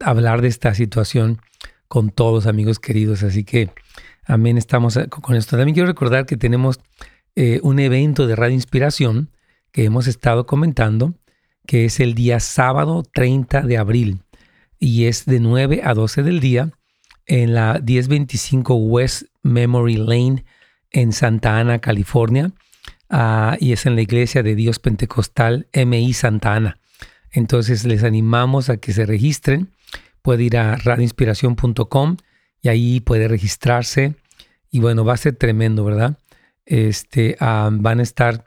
[0.00, 1.40] hablar de esta situación
[1.88, 3.22] con todos amigos queridos.
[3.22, 3.70] Así que
[4.24, 5.56] amén, estamos con esto.
[5.56, 6.80] También quiero recordar que tenemos
[7.36, 9.30] eh, un evento de Radio Inspiración
[9.72, 11.14] que hemos estado comentando,
[11.66, 14.22] que es el día sábado 30 de abril
[14.78, 16.70] y es de 9 a 12 del día
[17.26, 20.44] en la 1025 West Memory Lane
[20.90, 22.52] en Santa Ana, California,
[23.12, 26.78] ah, y es en la Iglesia de Dios Pentecostal MI Santa Ana.
[27.30, 29.70] Entonces les animamos a que se registren.
[30.22, 32.16] Puede ir a radioinspiración.com
[32.60, 34.16] y ahí puede registrarse.
[34.70, 36.18] Y bueno, va a ser tremendo, ¿verdad?
[36.66, 38.44] Este, ah, van a estar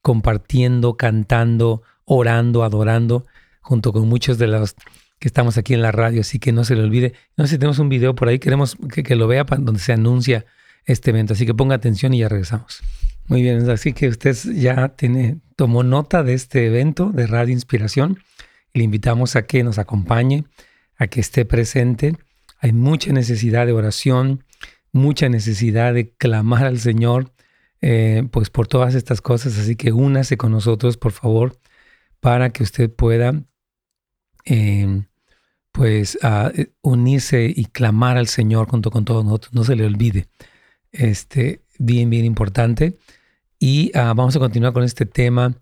[0.00, 3.26] compartiendo, cantando, orando, adorando,
[3.60, 4.74] junto con muchos de los
[5.18, 7.14] que estamos aquí en la radio, así que no se le olvide.
[7.36, 10.44] No sé si tenemos un video por ahí, queremos que, lo vea donde se anuncia
[10.84, 12.82] este evento, así que ponga atención y ya regresamos.
[13.26, 18.18] Muy bien, así que usted ya tiene, tomó nota de este evento de Radio Inspiración
[18.74, 20.44] le invitamos a que nos acompañe,
[20.96, 22.18] a que esté presente.
[22.58, 24.44] Hay mucha necesidad de oración,
[24.92, 27.32] mucha necesidad de clamar al Señor,
[27.80, 31.56] eh, pues por todas estas cosas, así que únase con nosotros, por favor,
[32.20, 33.44] para que usted pueda
[34.44, 35.04] eh,
[35.70, 40.26] pues eh, unirse y clamar al Señor junto con todos nosotros, no se le olvide.
[40.90, 42.98] Este, bien, bien importante.
[43.58, 45.54] Y ah, vamos a continuar con este tema.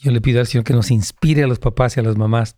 [0.00, 2.56] Yo le pido al Señor que nos inspire a los papás y a las mamás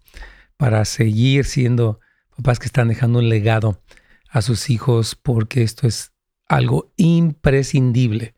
[0.57, 2.01] para seguir siendo
[2.37, 3.81] papás que están dejando un legado
[4.31, 6.13] a sus hijos, porque esto es
[6.49, 8.35] algo imprescindible.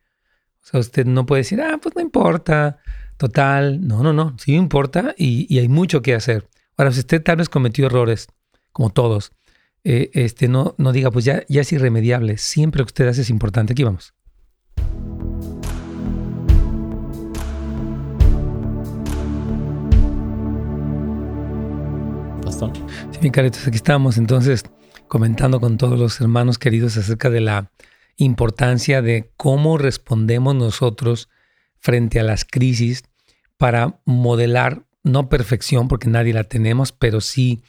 [0.62, 2.78] O sea, usted no puede decir, ah, pues no importa,
[3.16, 3.86] total.
[3.86, 6.48] No, no, no, sí importa y, hay mucho que hacer.
[6.76, 8.28] Ahora, si usted tal vez cometió errores,
[8.72, 9.32] como todos,
[9.84, 12.36] eh, este, no, no diga, pues ya, ya es irremediable.
[12.36, 13.72] Siempre lo que usted hace es importante.
[13.72, 14.15] Aquí vamos.
[22.42, 22.72] Pastor.
[23.10, 24.64] Sí, mi caritos, aquí estamos entonces
[25.08, 27.70] comentando con todos los hermanos queridos acerca de la
[28.16, 31.28] importancia de cómo respondemos nosotros
[31.78, 33.04] frente a las crisis
[33.56, 37.62] para modelar, no perfección, porque nadie la tenemos, pero sí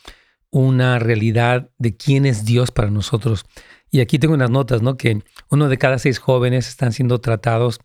[0.50, 3.46] una realidad de quién es Dios para nosotros.
[3.90, 4.98] Y aquí tengo unas notas, ¿no?
[4.98, 7.80] Que uno de cada seis jóvenes están siendo tratados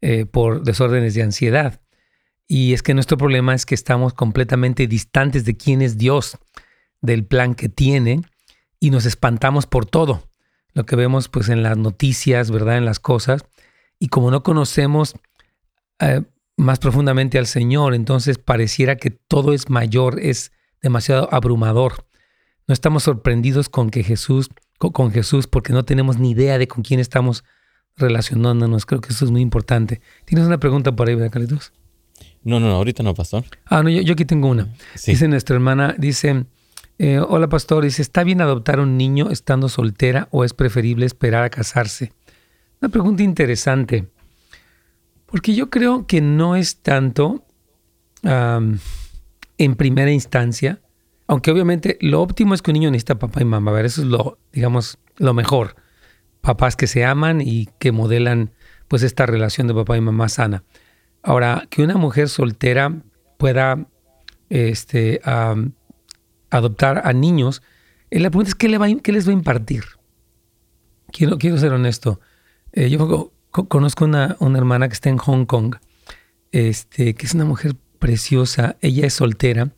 [0.00, 1.80] eh, por desórdenes de ansiedad.
[2.46, 6.38] Y es que nuestro problema es que estamos completamente distantes de quién es Dios,
[7.00, 8.22] del plan que tiene,
[8.80, 10.28] y nos espantamos por todo.
[10.72, 12.78] Lo que vemos pues en las noticias, ¿verdad?
[12.78, 13.44] En las cosas.
[13.98, 15.14] Y como no conocemos
[15.98, 16.22] eh,
[16.56, 22.06] más profundamente al Señor, entonces pareciera que todo es mayor, es demasiado abrumador.
[22.66, 24.48] No estamos sorprendidos con que Jesús,
[24.88, 27.44] con, Jesús, porque no tenemos ni idea de con quién estamos
[27.96, 28.86] relacionándonos.
[28.86, 30.00] Creo que eso es muy importante.
[30.24, 31.72] ¿Tienes una pregunta por ahí, verdad, Carlitos?
[32.42, 33.44] No, no, ahorita no, pastor.
[33.66, 34.72] Ah, no, yo, aquí tengo una.
[35.06, 36.46] Dice nuestra hermana, dice,
[36.98, 41.44] eh, hola pastor, dice, ¿está bien adoptar un niño estando soltera o es preferible esperar
[41.44, 42.12] a casarse?
[42.80, 44.08] Una pregunta interesante,
[45.26, 47.44] porque yo creo que no es tanto
[48.22, 50.80] en primera instancia,
[51.30, 54.02] aunque obviamente lo óptimo es que un niño necesita papá y mamá, a ver, eso
[54.02, 55.76] es lo, digamos, lo mejor.
[56.40, 58.50] Papás que se aman y que modelan
[58.88, 60.64] pues esta relación de papá y mamá sana.
[61.22, 63.00] Ahora, que una mujer soltera
[63.38, 63.86] pueda
[64.48, 65.20] este,
[66.50, 67.62] adoptar a niños,
[68.10, 69.84] eh, la pregunta es ¿qué, le va, qué les va a impartir?
[71.12, 72.18] Quiero, quiero ser honesto.
[72.72, 75.76] Eh, yo conozco una, una hermana que está en Hong Kong,
[76.50, 78.78] este, que es una mujer preciosa.
[78.80, 79.70] Ella es soltera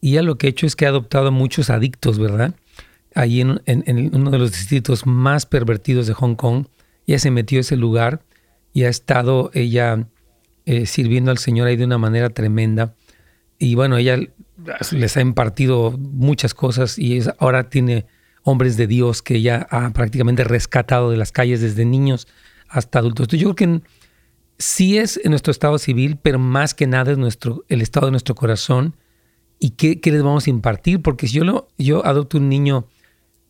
[0.00, 2.54] y ella lo que ha hecho es que ha adoptado a muchos adictos, ¿verdad?
[3.16, 6.66] ahí en, uno de los distritos más pervertidos de Hong Kong.
[7.06, 8.20] Ella se metió a ese lugar
[8.74, 10.06] y ha estado ella
[10.66, 12.94] eh, sirviendo al Señor ahí de una manera tremenda.
[13.58, 14.18] Y bueno, ella
[14.92, 18.04] les ha impartido muchas cosas y ahora tiene
[18.42, 22.28] hombres de Dios que ella ha prácticamente rescatado de las calles desde niños
[22.68, 23.24] hasta adultos.
[23.24, 23.88] Entonces, yo creo que
[24.58, 28.10] sí es en nuestro estado civil, pero más que nada es nuestro, el estado de
[28.10, 28.94] nuestro corazón
[29.58, 31.02] y qué, les vamos a impartir.
[31.02, 32.86] Porque si yo, lo, yo adopto un niño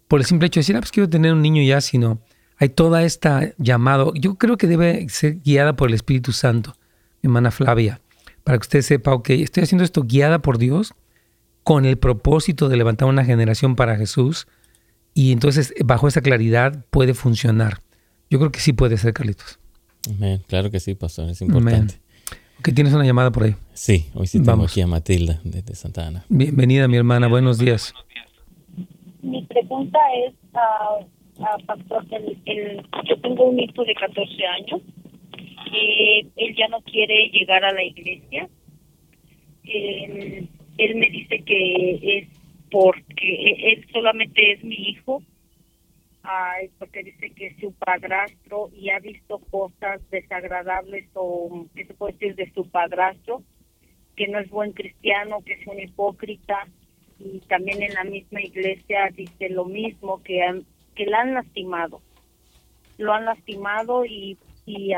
[0.08, 2.20] por el simple hecho de decir, ah, pues quiero tener un niño ya, sino
[2.58, 4.12] hay toda esta llamado.
[4.14, 6.76] Yo creo que debe ser guiada por el Espíritu Santo,
[7.22, 8.00] mi hermana Flavia,
[8.44, 10.94] para que usted sepa, ok, estoy haciendo esto guiada por Dios
[11.62, 14.46] con el propósito de levantar una generación para Jesús
[15.14, 17.80] y entonces bajo esa claridad puede funcionar.
[18.30, 19.58] Yo creo que sí puede ser, Carlitos.
[20.46, 22.00] Claro que sí, pastor, es importante.
[22.62, 23.54] ¿Qué tienes una llamada por ahí?
[23.74, 26.24] Sí, hoy sí tengo aquí a Matilda desde Santa Ana.
[26.28, 27.94] Bienvenida, mi hermana, buenos días.
[29.22, 34.80] Mi pregunta es, a Pastor, yo tengo un hijo de 14 años,
[35.70, 38.48] y él ya no quiere llegar a la iglesia.
[39.64, 42.28] Él, él me dice que es
[42.70, 45.22] porque él solamente es mi hijo
[46.78, 52.14] porque dice que es su padrastro y ha visto cosas desagradables o qué se puede
[52.14, 53.42] decir de su padrastro,
[54.16, 56.66] que no es buen cristiano, que es un hipócrita
[57.18, 62.02] y también en la misma iglesia dice lo mismo, que, han, que la han lastimado.
[62.98, 64.92] Lo han lastimado y, y,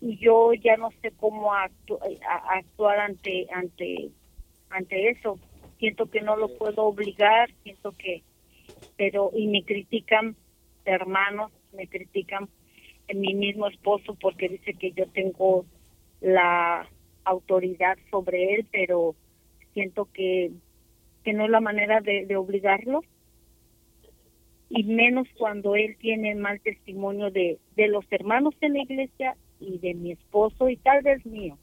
[0.00, 4.10] yo ya no sé cómo actuar ante, ante,
[4.70, 5.38] ante eso.
[5.78, 8.22] Siento que no lo puedo obligar, siento que
[8.96, 10.36] pero y me critican
[10.84, 12.48] hermanos, me critican
[13.14, 15.66] mi mismo esposo porque dice que yo tengo
[16.20, 16.88] la
[17.24, 19.14] autoridad sobre él, pero
[19.72, 20.52] siento que,
[21.22, 23.02] que no es la manera de, obligarlo
[24.70, 29.78] y menos cuando él tiene mal testimonio de, de los hermanos en la iglesia y
[29.78, 31.58] de mi esposo y tal vez mío.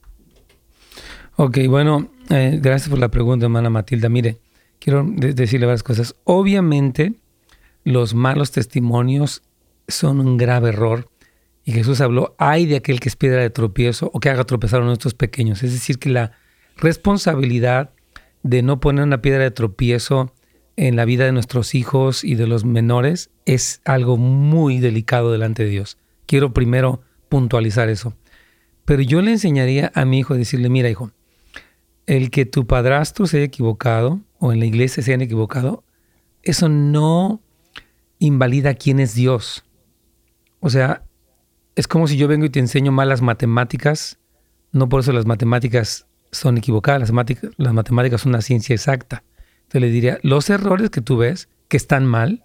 [1.38, 4.10] Ok, bueno, eh, gracias por la pregunta, hermana Matilda.
[4.10, 4.38] Mire,
[4.82, 6.16] quiero decirle varias cosas.
[6.26, 7.14] Obviamente,
[7.84, 9.44] los malos testimonios
[9.88, 11.08] son un grave error.
[11.64, 14.82] Y Jesús habló, ay de aquel que es piedra de tropiezo o que haga tropezar
[14.82, 15.62] a nuestros pequeños.
[15.62, 16.32] Es decir, que la
[16.78, 17.92] responsabilidad
[18.42, 20.34] de no poner una piedra de tropiezo
[20.76, 25.64] en la vida de nuestros hijos y de los menores es algo muy delicado delante
[25.64, 26.00] de Dios.
[26.26, 28.16] Quiero primero puntualizar eso.
[28.86, 31.12] Pero yo le enseñaría a mi hijo a decirle, mira hijo,
[32.06, 35.84] el que tu padrastro se haya equivocado o en la iglesia se hayan equivocado,
[36.44, 37.42] eso no
[38.20, 39.64] invalida quién es Dios.
[40.60, 41.04] O sea,
[41.76, 44.20] es como si yo vengo y te enseño malas matemáticas,
[44.72, 49.24] no por eso las matemáticas son equivocadas, las, matemáticas, las matemáticas son una ciencia exacta.
[49.68, 52.44] Te le diría, los errores que tú ves, que están mal,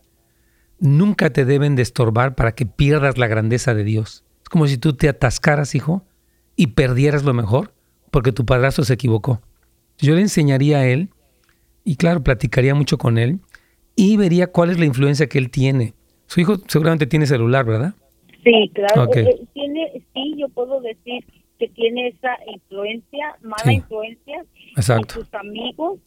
[0.78, 4.24] nunca te deben de estorbar para que pierdas la grandeza de Dios.
[4.42, 6.04] Es como si tú te atascaras, hijo,
[6.56, 7.75] y perdieras lo mejor
[8.16, 9.42] porque tu padrastro se equivocó.
[9.98, 11.11] Yo le enseñaría a él,
[11.85, 13.40] y claro, platicaría mucho con él,
[13.94, 15.92] y vería cuál es la influencia que él tiene.
[16.24, 17.92] Su hijo seguramente tiene celular, ¿verdad?
[18.42, 19.12] Sí, claro.
[19.12, 21.26] Eh, eh, tiene, sí, yo puedo decir
[21.59, 25.16] que tiene esa influencia, mala influencia Exacto.
[25.16, 25.98] sus amigos.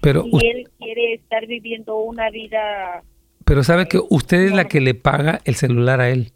[0.00, 3.02] Pero y él quiere estar viviendo una vida.
[3.44, 6.32] Pero sabe que usted es la que le paga el celular a él.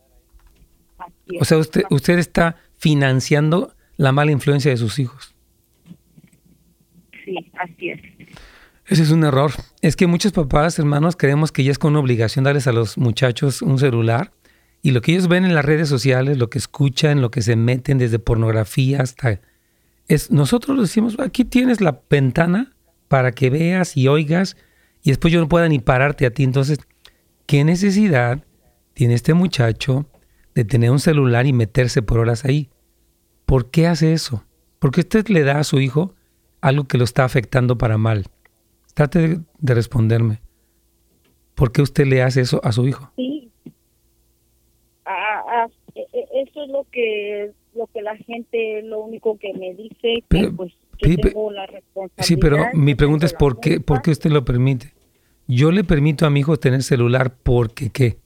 [1.40, 5.32] O sea, usted, usted está financiando la mala influencia de sus hijos.
[7.24, 8.00] Sí, así es.
[8.88, 9.52] Ese es un error.
[9.80, 13.62] Es que muchos papás, hermanos, creemos que ya es con obligación darles a los muchachos
[13.62, 14.32] un celular
[14.82, 17.54] y lo que ellos ven en las redes sociales, lo que escuchan, lo que se
[17.54, 19.40] meten desde pornografía hasta...
[20.08, 22.74] Es, nosotros decimos, aquí tienes la ventana
[23.06, 24.56] para que veas y oigas
[25.04, 26.42] y después yo no pueda ni pararte a ti.
[26.42, 26.80] Entonces,
[27.46, 28.44] ¿qué necesidad
[28.94, 30.10] tiene este muchacho
[30.56, 32.68] de tener un celular y meterse por horas ahí?
[33.52, 34.42] ¿Por qué hace eso?
[34.78, 36.14] Porque usted le da a su hijo
[36.62, 38.24] algo que lo está afectando para mal.
[38.94, 40.40] Trate de, responderme.
[41.54, 43.12] ¿Por qué usted le hace eso a su hijo?
[43.14, 43.50] Sí.
[45.04, 49.52] Ah, ah, e, e, eso es lo que lo que la gente lo único que
[49.52, 52.24] me dice que pues tengo la responsabilidad.
[52.24, 54.94] Sí, pero mi pregunta es por qué por qué usted lo permite.
[55.46, 58.16] Yo le permito a mi hijo tener celular porque qué?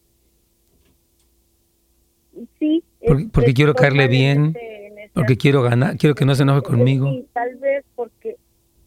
[2.60, 2.84] Sí,
[3.32, 4.54] porque, quiero caerle bien,
[5.16, 7.10] porque quiero ganar, quiero que no se enoje conmigo.
[7.10, 8.36] Sí, tal vez porque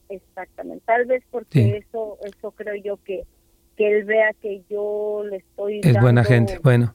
[0.08, 3.22] Exactamente, tal vez porque eso eso creo yo que
[3.76, 6.94] que él vea que yo le estoy es buena gente, bueno.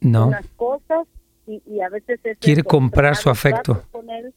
[0.00, 0.26] no.
[0.28, 1.06] unas cosas
[1.46, 3.82] y, a veces quiere comprar su afecto.
[3.90, 4.34] Con él.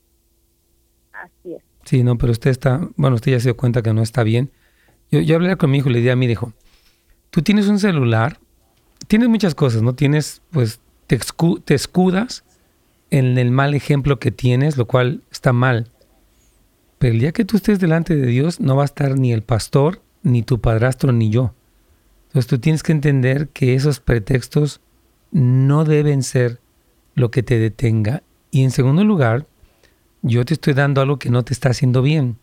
[1.11, 1.63] Así es.
[1.83, 4.49] Sí, no, pero usted está, bueno, usted ya se dio cuenta que no está bien.
[5.11, 6.53] Yo, yo hablé con mi hijo y le dije, mira hijo,
[7.31, 8.37] tú tienes un celular,
[9.07, 9.93] tienes muchas cosas, ¿no?
[9.93, 11.19] Tienes, pues, te,
[11.65, 12.45] te escudas
[13.11, 15.89] en el mal ejemplo que tienes, lo cual está mal.
[16.97, 19.43] Pero el día que tú estés delante de Dios, no va a estar ni el
[19.43, 21.53] pastor, ni tu padrastro, ni yo.
[22.27, 24.81] Entonces tú tienes que entender que esos pretextos
[25.31, 26.59] no deben ser
[27.13, 28.23] lo que te detenga.
[28.51, 29.45] Y en segundo lugar,
[30.21, 32.37] yo te estoy dando algo que no te está haciendo bien,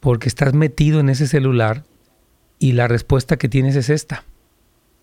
[0.00, 1.84] porque estás metido en ese celular
[2.58, 4.24] y la respuesta que tienes es esta.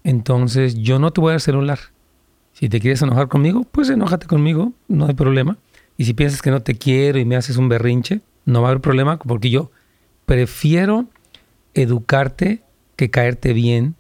[0.03, 1.79] Entonces yo no te voy a dar celular.
[2.61, 5.57] Si te quieres enojar conmigo, pues enójate conmigo, no hay problema.
[5.97, 8.69] Y si piensas que no te quiero y me haces un berrinche, no va a
[8.69, 9.71] haber problema porque yo
[10.27, 11.07] prefiero
[11.73, 12.61] educarte
[12.97, 13.95] que caerte bien,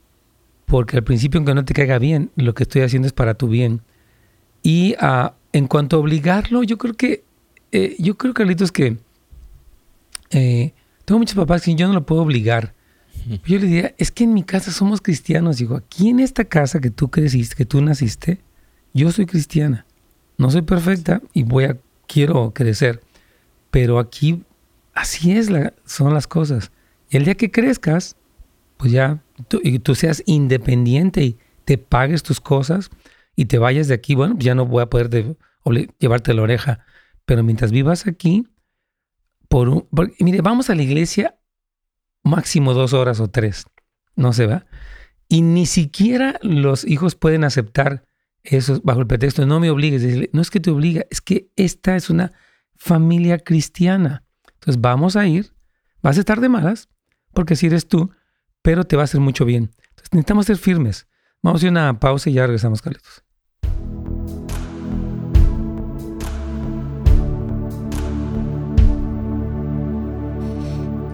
[0.67, 3.47] porque al principio aunque no te caiga bien, lo que estoy haciendo es para tu
[3.47, 3.81] bien.
[4.61, 7.23] Y uh, en cuanto a obligarlo, yo creo que,
[7.71, 8.97] eh, yo creo, Carlitos, que
[10.29, 10.73] eh,
[11.05, 12.75] tengo muchos papás que yo no lo puedo obligar.
[13.43, 15.57] Yo le diría, es que en mi casa somos cristianos.
[15.57, 18.39] Digo, aquí en esta casa que tú creciste, que tú naciste,
[18.93, 19.85] yo soy cristiana.
[20.37, 21.77] No soy perfecta y voy a,
[22.07, 23.01] quiero crecer.
[23.69, 24.43] Pero aquí,
[24.93, 26.71] así es, la, son las cosas.
[27.09, 28.15] Y el día que crezcas,
[28.77, 32.89] pues ya, tú, y tú seas independiente y te pagues tus cosas
[33.35, 35.35] y te vayas de aquí, bueno, ya no voy a poder
[35.99, 36.85] llevarte la oreja.
[37.25, 38.47] Pero mientras vivas aquí,
[39.47, 39.87] por, un,
[40.19, 41.37] mire, vamos a la iglesia
[42.23, 43.65] máximo dos horas o tres,
[44.15, 44.65] no se va.
[45.27, 48.05] Y ni siquiera los hijos pueden aceptar
[48.43, 51.95] eso bajo el pretexto, no me obligues, no es que te obliga, es que esta
[51.95, 52.31] es una
[52.75, 54.23] familia cristiana.
[54.53, 55.53] Entonces vamos a ir,
[56.01, 56.89] vas a estar de malas,
[57.33, 58.11] porque si eres tú,
[58.61, 59.71] pero te va a hacer mucho bien.
[59.89, 61.07] Entonces necesitamos ser firmes.
[61.41, 63.23] Vamos a ir a una pausa y ya regresamos, Carlitos.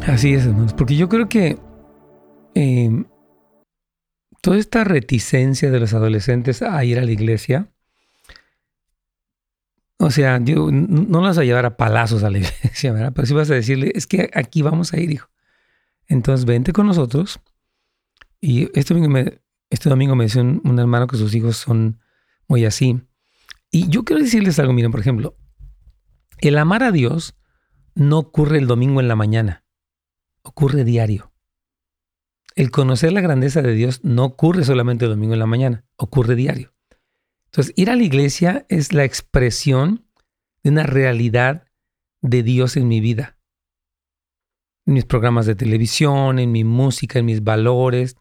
[0.07, 1.59] Así es, hermanos, porque yo creo que
[2.53, 3.05] em,
[4.47, 7.67] toda esta reticencia de los adolescentes a ir a la iglesia,
[9.97, 13.11] o sea, no las vas a llevar a palazos a la iglesia, ¿verdad?
[13.13, 15.27] Pero sí vas a decirle, es que aquí vamos a ir, hijo.
[16.07, 17.41] Entonces, vente con nosotros.
[18.39, 21.99] Y este domingo me, este un, un hermano que sus hijos son
[22.47, 23.01] muy así.
[23.69, 25.35] Y yo quiero decirles algo, miren, por ejemplo,
[26.37, 27.35] el amar a Dios
[27.95, 29.65] no ocurre el domingo en la mañana
[30.41, 31.33] ocurre diario.
[32.57, 36.33] El conocer la grandeza de Dios no ocurre solamente el domingo en la mañana, ocurre
[36.33, 36.73] diario.
[37.45, 40.07] Entonces, ir a la iglesia es la expresión
[40.63, 41.67] de una realidad
[42.21, 43.37] de Dios en mi vida.
[44.87, 48.15] En mis programas de televisión, en mi música, en mis valores,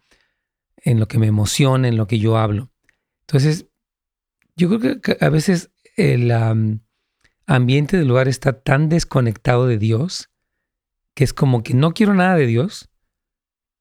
[0.76, 2.70] en lo que me emociona, en lo que yo hablo.
[3.22, 3.68] Entonces,
[4.54, 6.30] yo creo que a veces el
[7.46, 10.28] ambiente del lugar está tan desconectado de Dios
[11.14, 12.90] que es como que no quiero nada de Dios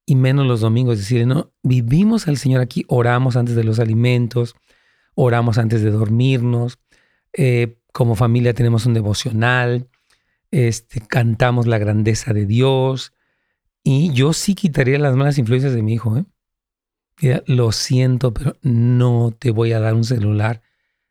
[0.06, 0.94] y menos los domingos.
[0.94, 4.54] Es decir, no, vivimos al Señor aquí, oramos antes de los alimentos,
[5.14, 6.78] oramos antes de dormirnos,
[7.32, 9.88] eh, como familia tenemos un devocional,
[10.50, 13.12] este, cantamos la grandeza de Dios
[13.82, 16.16] y yo sí quitaría las malas influencias de mi hijo.
[16.16, 16.24] ¿eh?
[17.46, 20.62] lo siento, pero no te voy a dar un celular,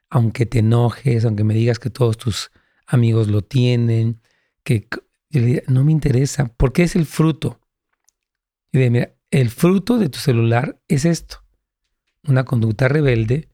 [0.09, 2.51] aunque te enojes, aunque me digas que todos tus
[2.85, 4.21] amigos lo tienen,
[4.63, 4.87] que
[5.67, 7.59] no me interesa, porque es el fruto.
[8.75, 11.37] Y le mira, el fruto de tu celular es esto.
[12.27, 13.47] Una conducta rebelde,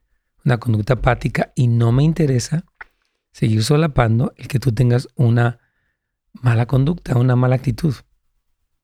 [0.43, 2.65] una conducta apática, y no me interesa
[3.31, 5.59] seguir solapando el que tú tengas una
[6.33, 7.93] mala conducta, una mala actitud.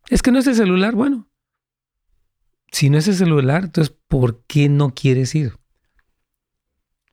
[0.10, 1.28] Es que no es el celular, bueno.
[2.72, 5.58] Si no es el celular, entonces, ¿por qué no quieres ir?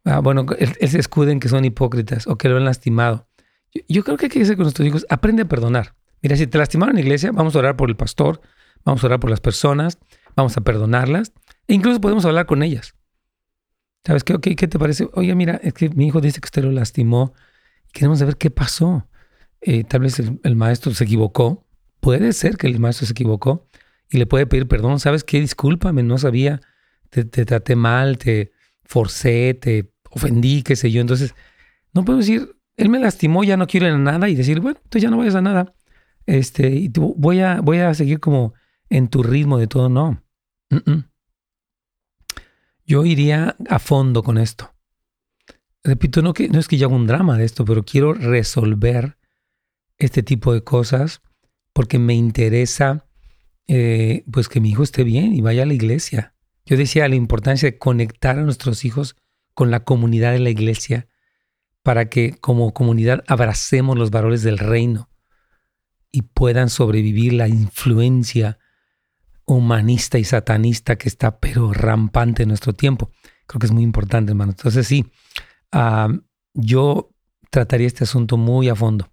[0.04, 3.26] Ah, bueno, se escuden que son hipócritas o que lo han lastimado.
[3.88, 5.94] Yo, creo que hay que decir con nuestros hijos, aprende a perdonar.
[6.20, 8.42] Mira, si te lastimaron en la iglesia, vamos a orar por el pastor,
[8.84, 9.98] vamos a orar por las personas,
[10.36, 11.32] vamos a perdonarlas,
[11.66, 12.94] e incluso podemos hablar con ellas.
[14.04, 14.38] ¿Sabes qué?
[14.38, 15.08] ¿qué te parece?
[15.14, 17.32] Oye, mira, es que mi hijo dice que usted lo lastimó.
[17.92, 19.08] Queremos saber qué pasó.
[19.62, 21.66] Eh, tal vez el, maestro se equivocó.
[22.00, 23.66] Puede ser que el maestro se equivocó
[24.10, 25.00] y le puede pedir perdón.
[25.00, 25.40] ¿Sabes qué?
[25.40, 26.60] Discúlpame, no sabía.
[27.08, 31.00] Te, traté mal, te forcé, te ofendí, qué sé yo.
[31.00, 31.34] Entonces,
[31.94, 34.80] no podemos decir, él me lastimó, ya no quiero ir a nada y decir, bueno,
[34.82, 35.74] entonces ya no vayas a nada.
[36.26, 38.52] Este, y voy a, voy a seguir como
[38.88, 40.22] en tu ritmo de todo, no.
[42.86, 44.74] Yo iría a fondo con esto.
[45.82, 49.18] Repito, no, es que yo haga un drama de esto, pero quiero resolver
[49.98, 51.22] este tipo de cosas
[51.72, 53.06] porque me interesa
[53.66, 56.34] eh, pues que mi hijo esté bien y vaya a la iglesia.
[56.66, 59.16] Yo decía la importancia de conectar a nuestros hijos
[59.52, 61.08] con la comunidad de la iglesia
[61.82, 65.10] para que como comunidad abracemos los valores del reino
[66.10, 68.58] y puedan sobrevivir la influencia
[69.46, 73.10] humanista y satanista que está pero rampante en nuestro tiempo.
[73.46, 74.52] Creo que es muy importante, hermano.
[74.52, 75.06] Entonces sí,
[75.72, 76.08] ah,
[76.54, 77.10] yo
[77.50, 79.10] trataría este asunto muy a fondo.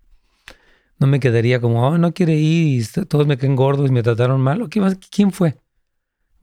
[0.97, 4.03] No me quedaría como, oh, no quiere ir y todos me quedan gordos y me
[4.03, 4.69] trataron mal.
[4.69, 5.59] ¿Quién fue?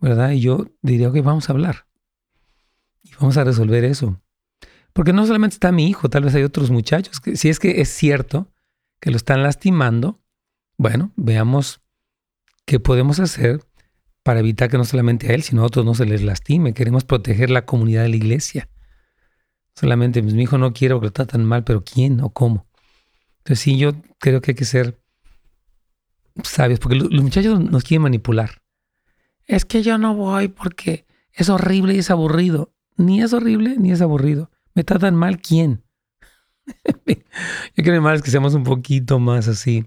[0.00, 0.32] ¿Verdad?
[0.32, 1.86] Y yo diría, ok, vamos a hablar.
[3.02, 4.20] Y vamos a resolver eso.
[4.92, 7.20] Porque no solamente está mi hijo, tal vez hay otros muchachos.
[7.20, 8.52] Que, si es que es cierto
[9.00, 10.20] que lo están lastimando,
[10.76, 11.80] bueno, veamos
[12.64, 13.60] qué podemos hacer
[14.28, 16.74] para evitar que no solamente a él, sino a otros no se les lastime.
[16.74, 18.68] Queremos proteger la comunidad de la iglesia.
[19.74, 22.66] Solamente, pues, mi hijo no quiere que lo tratan mal, pero ¿quién o cómo?
[23.38, 25.00] Entonces sí, yo creo que hay que ser
[26.44, 28.60] sabios, porque los muchachos nos quieren manipular.
[29.46, 32.74] Es que yo no voy porque es horrible y es aburrido.
[32.98, 34.50] Ni es horrible ni es aburrido.
[34.74, 35.84] ¿Me tratan mal quién?
[37.06, 39.86] yo creo más que seamos un poquito más así,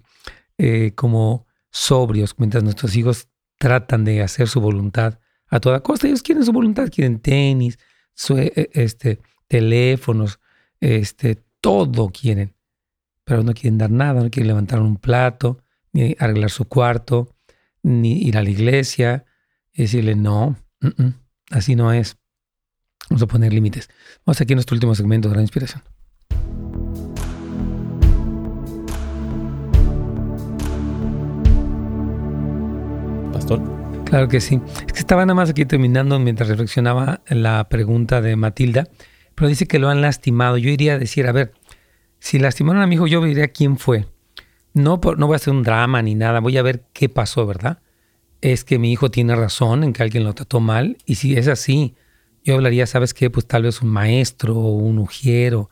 [0.57, 3.27] eh, como sobrios, mientras nuestros hijos
[3.62, 6.07] tratan de hacer su voluntad a toda costa.
[6.07, 7.78] Ellos quieren su voluntad, quieren tenis,
[8.30, 10.39] e, este, teléfonos,
[10.80, 12.55] este, todo quieren.
[13.24, 17.36] Pero no quieren dar nada, no quieren levantar un plato, ni arreglar su cuarto,
[17.84, 19.26] ni ir a la iglesia
[19.72, 20.57] y decirle no,
[21.51, 22.18] así no es.
[23.12, 23.89] Vamos a poner límites.
[24.26, 25.84] Vamos aquí a nuestro último segmento de la inspiración.
[34.05, 34.59] Claro que sí.
[34.85, 38.87] Es que estaba nada más aquí terminando mientras reflexionaba la pregunta de Matilda,
[39.35, 40.57] pero dice que lo han lastimado.
[40.57, 41.53] Yo iría a decir, a ver,
[42.19, 44.05] si lastimaron a mi hijo, yo diría quién fue.
[44.73, 47.79] No, no voy a hacer un drama ni nada, voy a ver qué pasó, ¿verdad?
[48.41, 51.47] Es que mi hijo tiene razón en que alguien lo trató mal, y si es
[51.47, 51.95] así,
[52.43, 53.29] yo hablaría, ¿sabes qué?
[53.29, 55.69] Pues tal vez un maestro o un ujiero,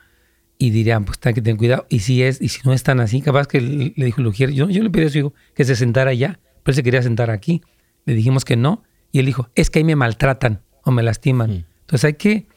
[0.57, 1.85] y dirían, pues hay que cuidado.
[1.89, 4.51] Y si es, y si no es tan así, capaz que le, dijo el ujiero,
[4.51, 6.39] yo, yo le pedí a su hijo que se sentara allá,
[6.69, 7.61] pero él se quería sentar aquí.
[8.05, 11.49] Le dijimos que no y él dijo, es que ahí me maltratan o me lastiman.
[11.49, 11.65] Mm.
[11.81, 12.47] Entonces hay que,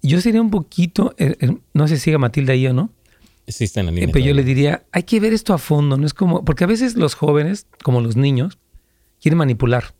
[0.00, 2.92] yo sería un poquito, eh, eh, no sé si siga Matilda ahí o no.
[3.48, 4.08] Sí, está en la línea.
[4.12, 6.66] pero yo le diría, hay que ver esto a fondo, no es como, porque a
[6.68, 8.58] veces los jóvenes, como los niños,
[9.20, 9.94] quieren manipular.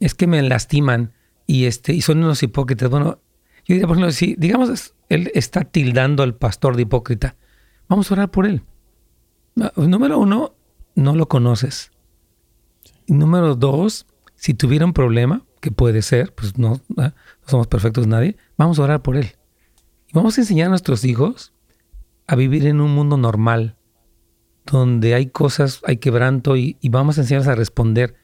[0.00, 1.12] Es que me lastiman
[1.46, 2.90] y, este, y son unos hipócritas.
[2.90, 3.20] Bueno,
[3.64, 7.36] yo diría, por ejemplo, si digamos él está tildando al pastor de hipócrita,
[7.88, 8.62] vamos a orar por él.
[9.76, 10.54] Número uno,
[10.96, 11.92] no lo conoces.
[13.16, 14.06] Número dos,
[14.36, 17.12] si tuviera un problema, que puede ser, pues no, no
[17.46, 19.32] somos perfectos nadie, vamos a orar por él.
[20.08, 21.52] Y vamos a enseñar a nuestros hijos
[22.28, 23.76] a vivir en un mundo normal,
[24.64, 28.14] donde hay cosas, hay quebranto y, vamos a enseñarles a responder.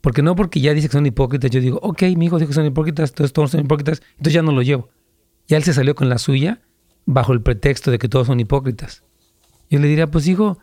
[0.00, 2.54] Porque no porque ya dice que son hipócritas, yo digo, ok, mi hijo dijo que
[2.54, 4.90] son hipócritas, entonces todos son hipócritas, entonces ya no lo llevo.
[5.48, 6.62] Ya él se salió con la suya
[7.04, 9.02] bajo el pretexto de que todos son hipócritas.
[9.68, 10.58] Yo le diría, pues hijo,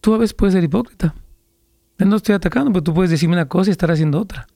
[0.00, 1.14] tú a veces puedes ser hipócrita.
[1.98, 4.46] No estoy atacando, pero tú puedes decirme una cosa y estar haciendo otra.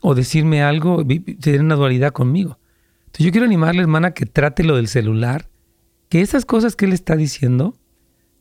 [0.00, 1.04] O decirme algo,
[1.40, 2.58] tener una dualidad conmigo.
[3.06, 5.48] Entonces yo quiero animarle, hermana, que trate lo del celular,
[6.08, 7.74] que esas cosas que él está diciendo,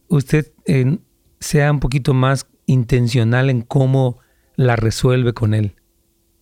[0.08, 1.00] usted eh,
[1.40, 4.20] sea un poquito más intencional en cómo
[4.56, 5.76] la resuelve con él.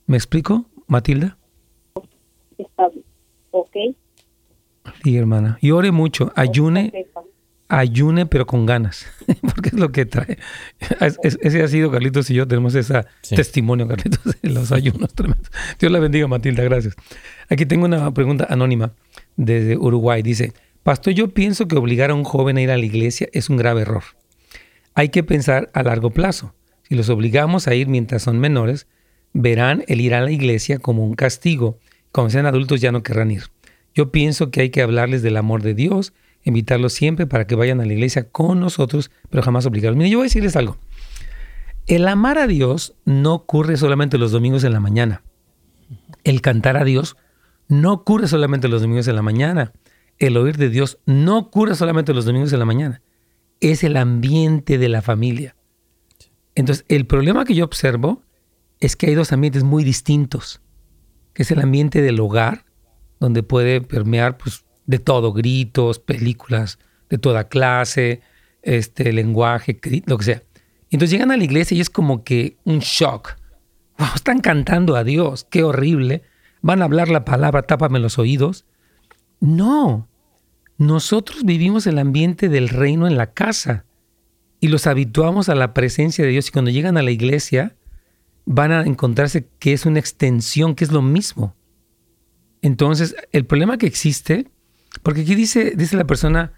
[0.05, 1.37] ¿Me explico, Matilda?
[2.57, 3.05] Está bien.
[3.51, 3.75] Ok.
[5.03, 5.57] Sí, hermana.
[5.61, 6.91] Y ore mucho, ayune
[7.71, 9.05] ayune pero con ganas,
[9.41, 10.37] porque es lo que trae.
[11.23, 15.49] ese ha sido Carlitos y yo, tenemos ese testimonio, Carlitos, de los ayunos tremendos.
[15.79, 16.95] Dios la bendiga, Matilda, gracias.
[17.49, 18.91] Aquí tengo una pregunta anónima
[19.37, 20.21] desde Uruguay.
[20.21, 20.53] Dice,
[20.83, 23.57] Pastor, yo pienso que obligar a un joven a ir a la iglesia es un
[23.57, 24.03] grave error.
[24.93, 26.53] Hay que pensar a largo plazo.
[26.83, 28.87] Si los obligamos a ir mientras son menores,
[29.31, 31.79] verán el ir a la iglesia como un castigo.
[32.11, 33.43] Cuando sean adultos ya no querrán ir.
[33.95, 36.13] Yo pienso que hay que hablarles del amor de Dios
[36.43, 39.97] invitarlos siempre para que vayan a la iglesia con nosotros, pero jamás obligarlos.
[39.97, 40.77] Mire, yo voy a decirles algo.
[41.87, 45.23] El amar a Dios no ocurre solamente los domingos en la mañana.
[46.23, 47.17] El cantar a Dios
[47.67, 49.73] no ocurre solamente los domingos en la mañana.
[50.17, 53.01] El oír de Dios no ocurre solamente los domingos en la mañana.
[53.59, 55.55] Es el ambiente de la familia.
[56.55, 58.23] Entonces, el problema que yo observo
[58.79, 60.61] es que hay dos ambientes muy distintos,
[61.33, 62.65] que es el ambiente del hogar,
[63.19, 66.77] donde puede permear pues, de todo, gritos, películas
[67.09, 68.21] de toda clase,
[68.61, 70.43] este lenguaje, lo que sea.
[70.91, 73.37] Entonces llegan a la iglesia y es como que un shock.
[74.15, 76.23] están cantando a Dios, qué horrible.
[76.61, 78.65] Van a hablar la palabra, tápame los oídos.
[79.39, 80.09] No,
[80.77, 83.85] nosotros vivimos el ambiente del reino en la casa
[84.59, 87.75] y los habituamos a la presencia de Dios y cuando llegan a la iglesia
[88.45, 91.55] van a encontrarse que es una extensión, que es lo mismo.
[92.61, 94.51] Entonces, el problema que existe
[95.03, 96.53] porque aquí dice, dice la persona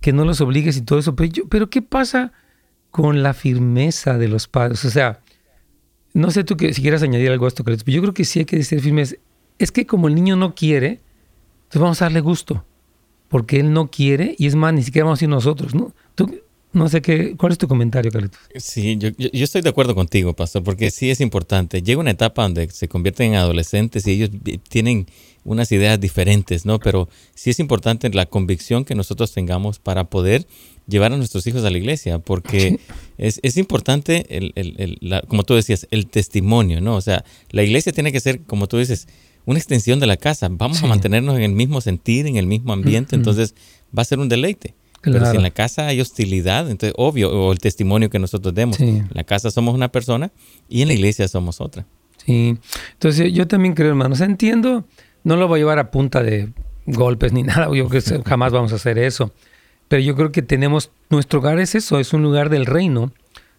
[0.00, 2.32] que no los obligues y todo eso, pero, pero ¿qué pasa
[2.90, 4.84] con la firmeza de los padres?
[4.84, 5.20] O sea,
[6.14, 8.40] no sé tú que, si quieras añadir algo a esto, pero yo creo que sí
[8.40, 9.18] hay que ser firmes.
[9.58, 11.00] Es que como el niño no quiere,
[11.64, 12.64] entonces vamos a darle gusto,
[13.28, 15.74] porque él no quiere y es más, ni siquiera vamos a ir nosotros.
[15.74, 15.94] ¿no?
[16.14, 16.41] ¿Tú,
[16.72, 18.40] no sé qué, ¿cuál es tu comentario, Carlitos?
[18.56, 21.82] Sí, yo, yo, estoy de acuerdo contigo, Pastor, porque sí es importante.
[21.82, 24.30] Llega una etapa donde se convierten en adolescentes y ellos
[24.68, 25.06] tienen
[25.44, 26.78] unas ideas diferentes, ¿no?
[26.78, 30.46] Pero sí es importante la convicción que nosotros tengamos para poder
[30.88, 32.78] llevar a nuestros hijos a la iglesia, porque
[33.18, 36.96] es, es, importante, el, el, la, como tú decías, el testimonio, ¿no?
[36.96, 39.08] O sea, la iglesia tiene que ser, como tú dices,
[39.44, 40.48] una extensión de la casa.
[40.50, 40.84] Vamos sí.
[40.84, 43.54] a mantenernos en el mismo sentir, en el mismo ambiente, entonces
[43.96, 44.74] va a ser un deleite.
[45.02, 45.18] Claro.
[45.18, 48.76] Pero si en la casa hay hostilidad, entonces obvio, o el testimonio que nosotros demos.
[48.76, 48.84] Sí.
[48.84, 50.30] En la casa somos una persona
[50.68, 51.84] y en la iglesia somos otra.
[52.24, 52.56] Sí,
[52.92, 54.84] entonces yo también creo, hermanos, entiendo,
[55.24, 56.52] no lo voy a llevar a punta de
[56.86, 59.32] golpes ni nada, yo creo que jamás vamos a hacer eso.
[59.88, 63.12] Pero yo creo que tenemos, nuestro hogar es eso, es un lugar del reino,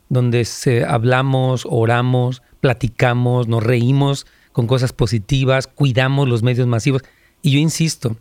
[0.10, 7.04] donde se, hablamos, oramos, platicamos, nos reímos con cosas positivas, cuidamos los medios masivos.
[7.42, 8.16] Y yo insisto,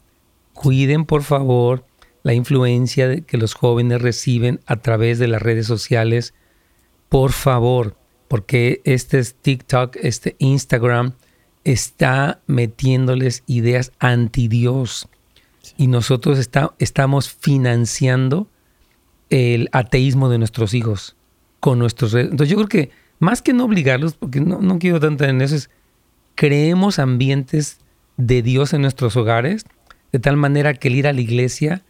[0.53, 1.85] cuiden por favor
[2.23, 6.35] la influencia que los jóvenes reciben a través de las redes sociales,
[7.09, 7.97] por favor,
[8.29, 11.15] porque este es TikTok, este Instagram,
[11.65, 15.09] está metiéndoles ideas anti Dios.
[15.77, 18.49] Y nosotros está, estamos financiando
[19.31, 21.17] el ateísmo de nuestros hijos
[21.61, 22.31] con nuestros redes.
[22.31, 25.55] Entonces yo creo que más que no obligarlos, porque no, no quiero tanto en eso,
[25.55, 25.71] es
[26.35, 27.79] creemos ambientes
[28.17, 29.65] de Dios en nuestros hogares,
[30.11, 31.83] de tal manera que el ir a la iglesia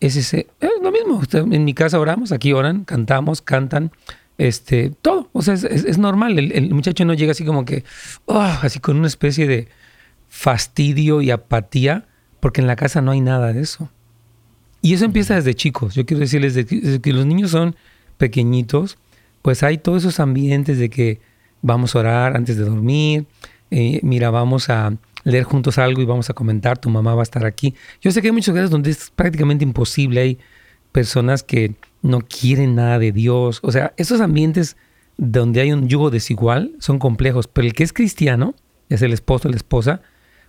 [0.00, 1.22] es ese, es lo mismo.
[1.32, 3.92] En mi casa oramos, aquí oran, cantamos, cantan,
[4.38, 5.28] este, todo.
[5.32, 6.38] O sea, es, es, normal.
[6.38, 7.84] El, muchacho no llega así como que,
[8.24, 9.68] oh, así con una especie de
[10.28, 12.06] fastidio y apatía,
[12.40, 13.90] porque en la casa no hay nada de eso.
[14.82, 15.94] Y eso empieza desde chicos.
[15.94, 17.76] Yo quiero decirles, desde que los niños son
[18.16, 18.96] pequeñitos,
[19.42, 21.20] pues hay todos esos ambientes de que
[21.60, 23.26] vamos a orar antes de dormir,
[23.70, 27.24] eh, mira, vamos a leer juntos algo y vamos a comentar, tu mamá va a
[27.24, 27.74] estar aquí.
[28.00, 30.38] Yo sé que hay muchos lugares donde es prácticamente imposible, hay
[30.92, 34.76] personas que no quieren nada de Dios, o sea, esos ambientes
[35.16, 38.54] donde hay un yugo desigual son complejos, pero el que es cristiano,
[38.88, 40.02] es el esposo o la esposa,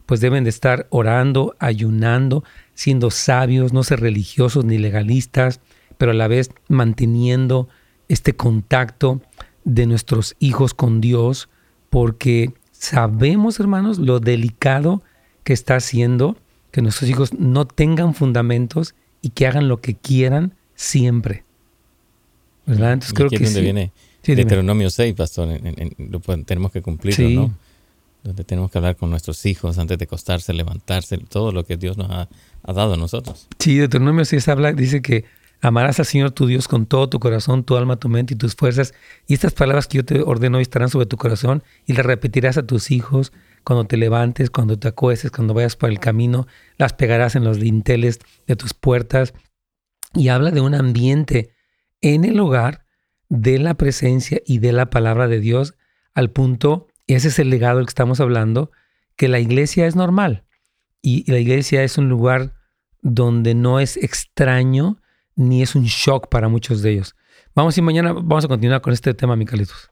[0.06, 2.44] pues deben de estar orando, ayunando,
[2.74, 5.60] siendo sabios, no ser religiosos ni legalistas,
[5.98, 7.70] pero a la vez manteniendo
[8.08, 9.22] este contacto
[9.64, 11.50] de nuestros hijos con Dios,
[11.90, 15.04] porque sabemos, hermanos, lo delicado
[15.44, 16.36] que está haciendo
[16.72, 21.44] que nuestros hijos no tengan fundamentos y que hagan lo que quieran siempre.
[22.66, 22.94] ¿Verdad?
[22.94, 23.62] Entonces creo que sí.
[23.62, 23.92] viene
[24.24, 27.36] sí, Deuteronomio 6, pastor, en, en, en, lo tenemos que cumplirlo, sí.
[27.36, 27.52] ¿no?
[28.24, 31.98] Donde tenemos que hablar con nuestros hijos antes de acostarse, levantarse, todo lo que Dios
[31.98, 32.30] nos ha,
[32.64, 33.48] ha dado a nosotros.
[33.60, 35.26] Sí, Deuteronomio 6 habla, dice que
[35.62, 38.56] Amarás al Señor tu Dios con todo tu corazón, tu alma, tu mente y tus
[38.56, 38.94] fuerzas.
[39.28, 42.58] Y estas palabras que yo te ordeno hoy estarán sobre tu corazón y las repetirás
[42.58, 43.32] a tus hijos
[43.64, 46.48] cuando te levantes, cuando te acuestes, cuando vayas por el camino.
[46.78, 49.34] Las pegarás en los dinteles de tus puertas.
[50.16, 51.54] Y habla de un ambiente
[52.02, 52.86] en el hogar
[53.30, 55.76] de la presencia y de la palabra de Dios
[56.14, 58.72] al punto, ese es el legado del que estamos hablando,
[59.16, 60.44] que la iglesia es normal.
[61.02, 62.54] Y la iglesia es un lugar
[63.02, 65.01] donde no es extraño,
[65.36, 67.16] ni es un shock para muchos de ellos.
[67.56, 69.92] Vamos y mañana vamos a continuar con este tema, Micalitos.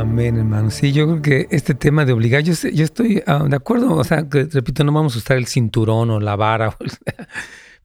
[0.00, 0.70] Amén, hermano.
[0.70, 4.28] Sí, yo creo que este tema de obligar, yo, estoy uh, de acuerdo, o sea,
[4.28, 6.74] que, repito, no vamos a usar el cinturón o la vara,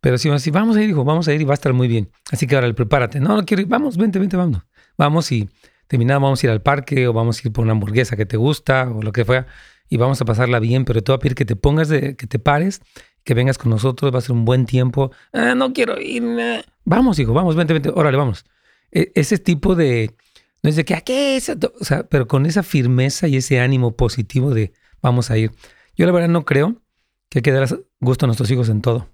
[0.01, 1.87] pero si sí, vamos a ir, hijo, vamos a ir y va a estar muy
[1.87, 2.09] bien.
[2.31, 3.19] Así que ahora prepárate.
[3.19, 4.61] No, no quiero ir, vamos, vente, vente, vamos.
[4.97, 5.49] Vamos y
[5.88, 8.38] terminado vamos a ir al parque o vamos a ir por una hamburguesa que te
[8.38, 9.47] gusta o lo que fuera
[9.89, 12.39] y vamos a pasarla bien, pero te a pedir que te pongas, de, que te
[12.39, 12.81] pares,
[13.23, 15.11] que vengas con nosotros, va a ser un buen tiempo.
[15.33, 16.63] Ah, no quiero irme.
[16.86, 18.45] Vamos, hijo, vamos, vente, vente, órale, vamos.
[18.91, 20.15] E ese tipo de,
[20.63, 21.49] no es de que, ¿a qué es?
[21.49, 25.51] O sea, pero con esa firmeza y ese ánimo positivo de vamos a ir.
[25.95, 26.81] Yo la verdad no creo
[27.29, 27.67] que hay que dar
[27.99, 29.07] gusto a nuestros hijos en todo.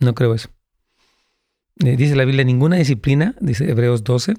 [0.00, 0.50] No creo eso.
[1.84, 4.34] Eh, dice la Biblia, ninguna disciplina, dice Hebreos 12,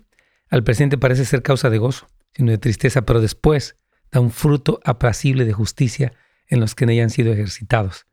[0.49, 3.75] al presente parece ser causa de gozo, sino de tristeza, pero después
[4.11, 6.13] da un fruto apacible de justicia
[6.47, 8.07] en los que en ella han sido ejercitados.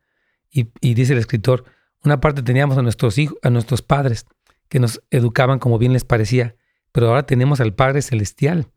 [0.51, 1.65] Y, dice el escritor,
[2.03, 4.27] una parte teníamos a nuestros hijos, a nuestros padres,
[4.69, 6.57] que nos educaban como bien les parecía,
[6.93, 8.69] pero ahora tenemos al Padre Celestial,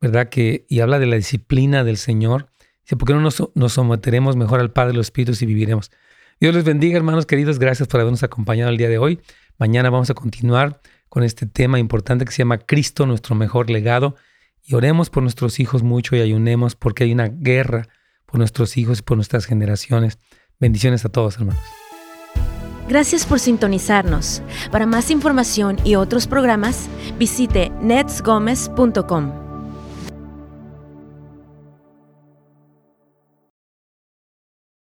[0.00, 0.28] ¿verdad?
[0.28, 2.50] Que, y habla de la disciplina del Señor.
[2.82, 5.90] Dice, ¿por qué no nos, nos someteremos mejor al Padre de los Espíritus y viviremos?
[6.40, 7.58] Dios les bendiga, hermanos queridos.
[7.58, 9.20] Gracias por habernos acompañado el día de hoy.
[9.56, 10.80] Mañana vamos a continuar
[11.14, 14.16] con este tema importante que se llama Cristo, nuestro mejor legado.
[14.64, 17.86] Y oremos por nuestros hijos mucho y ayunemos porque hay una guerra
[18.26, 20.18] por nuestros hijos y por nuestras generaciones.
[20.58, 21.62] Bendiciones a todos, hermanos.
[22.88, 24.42] Gracias por sintonizarnos.
[24.72, 29.43] Para más información y otros programas, visite netsgomez.com.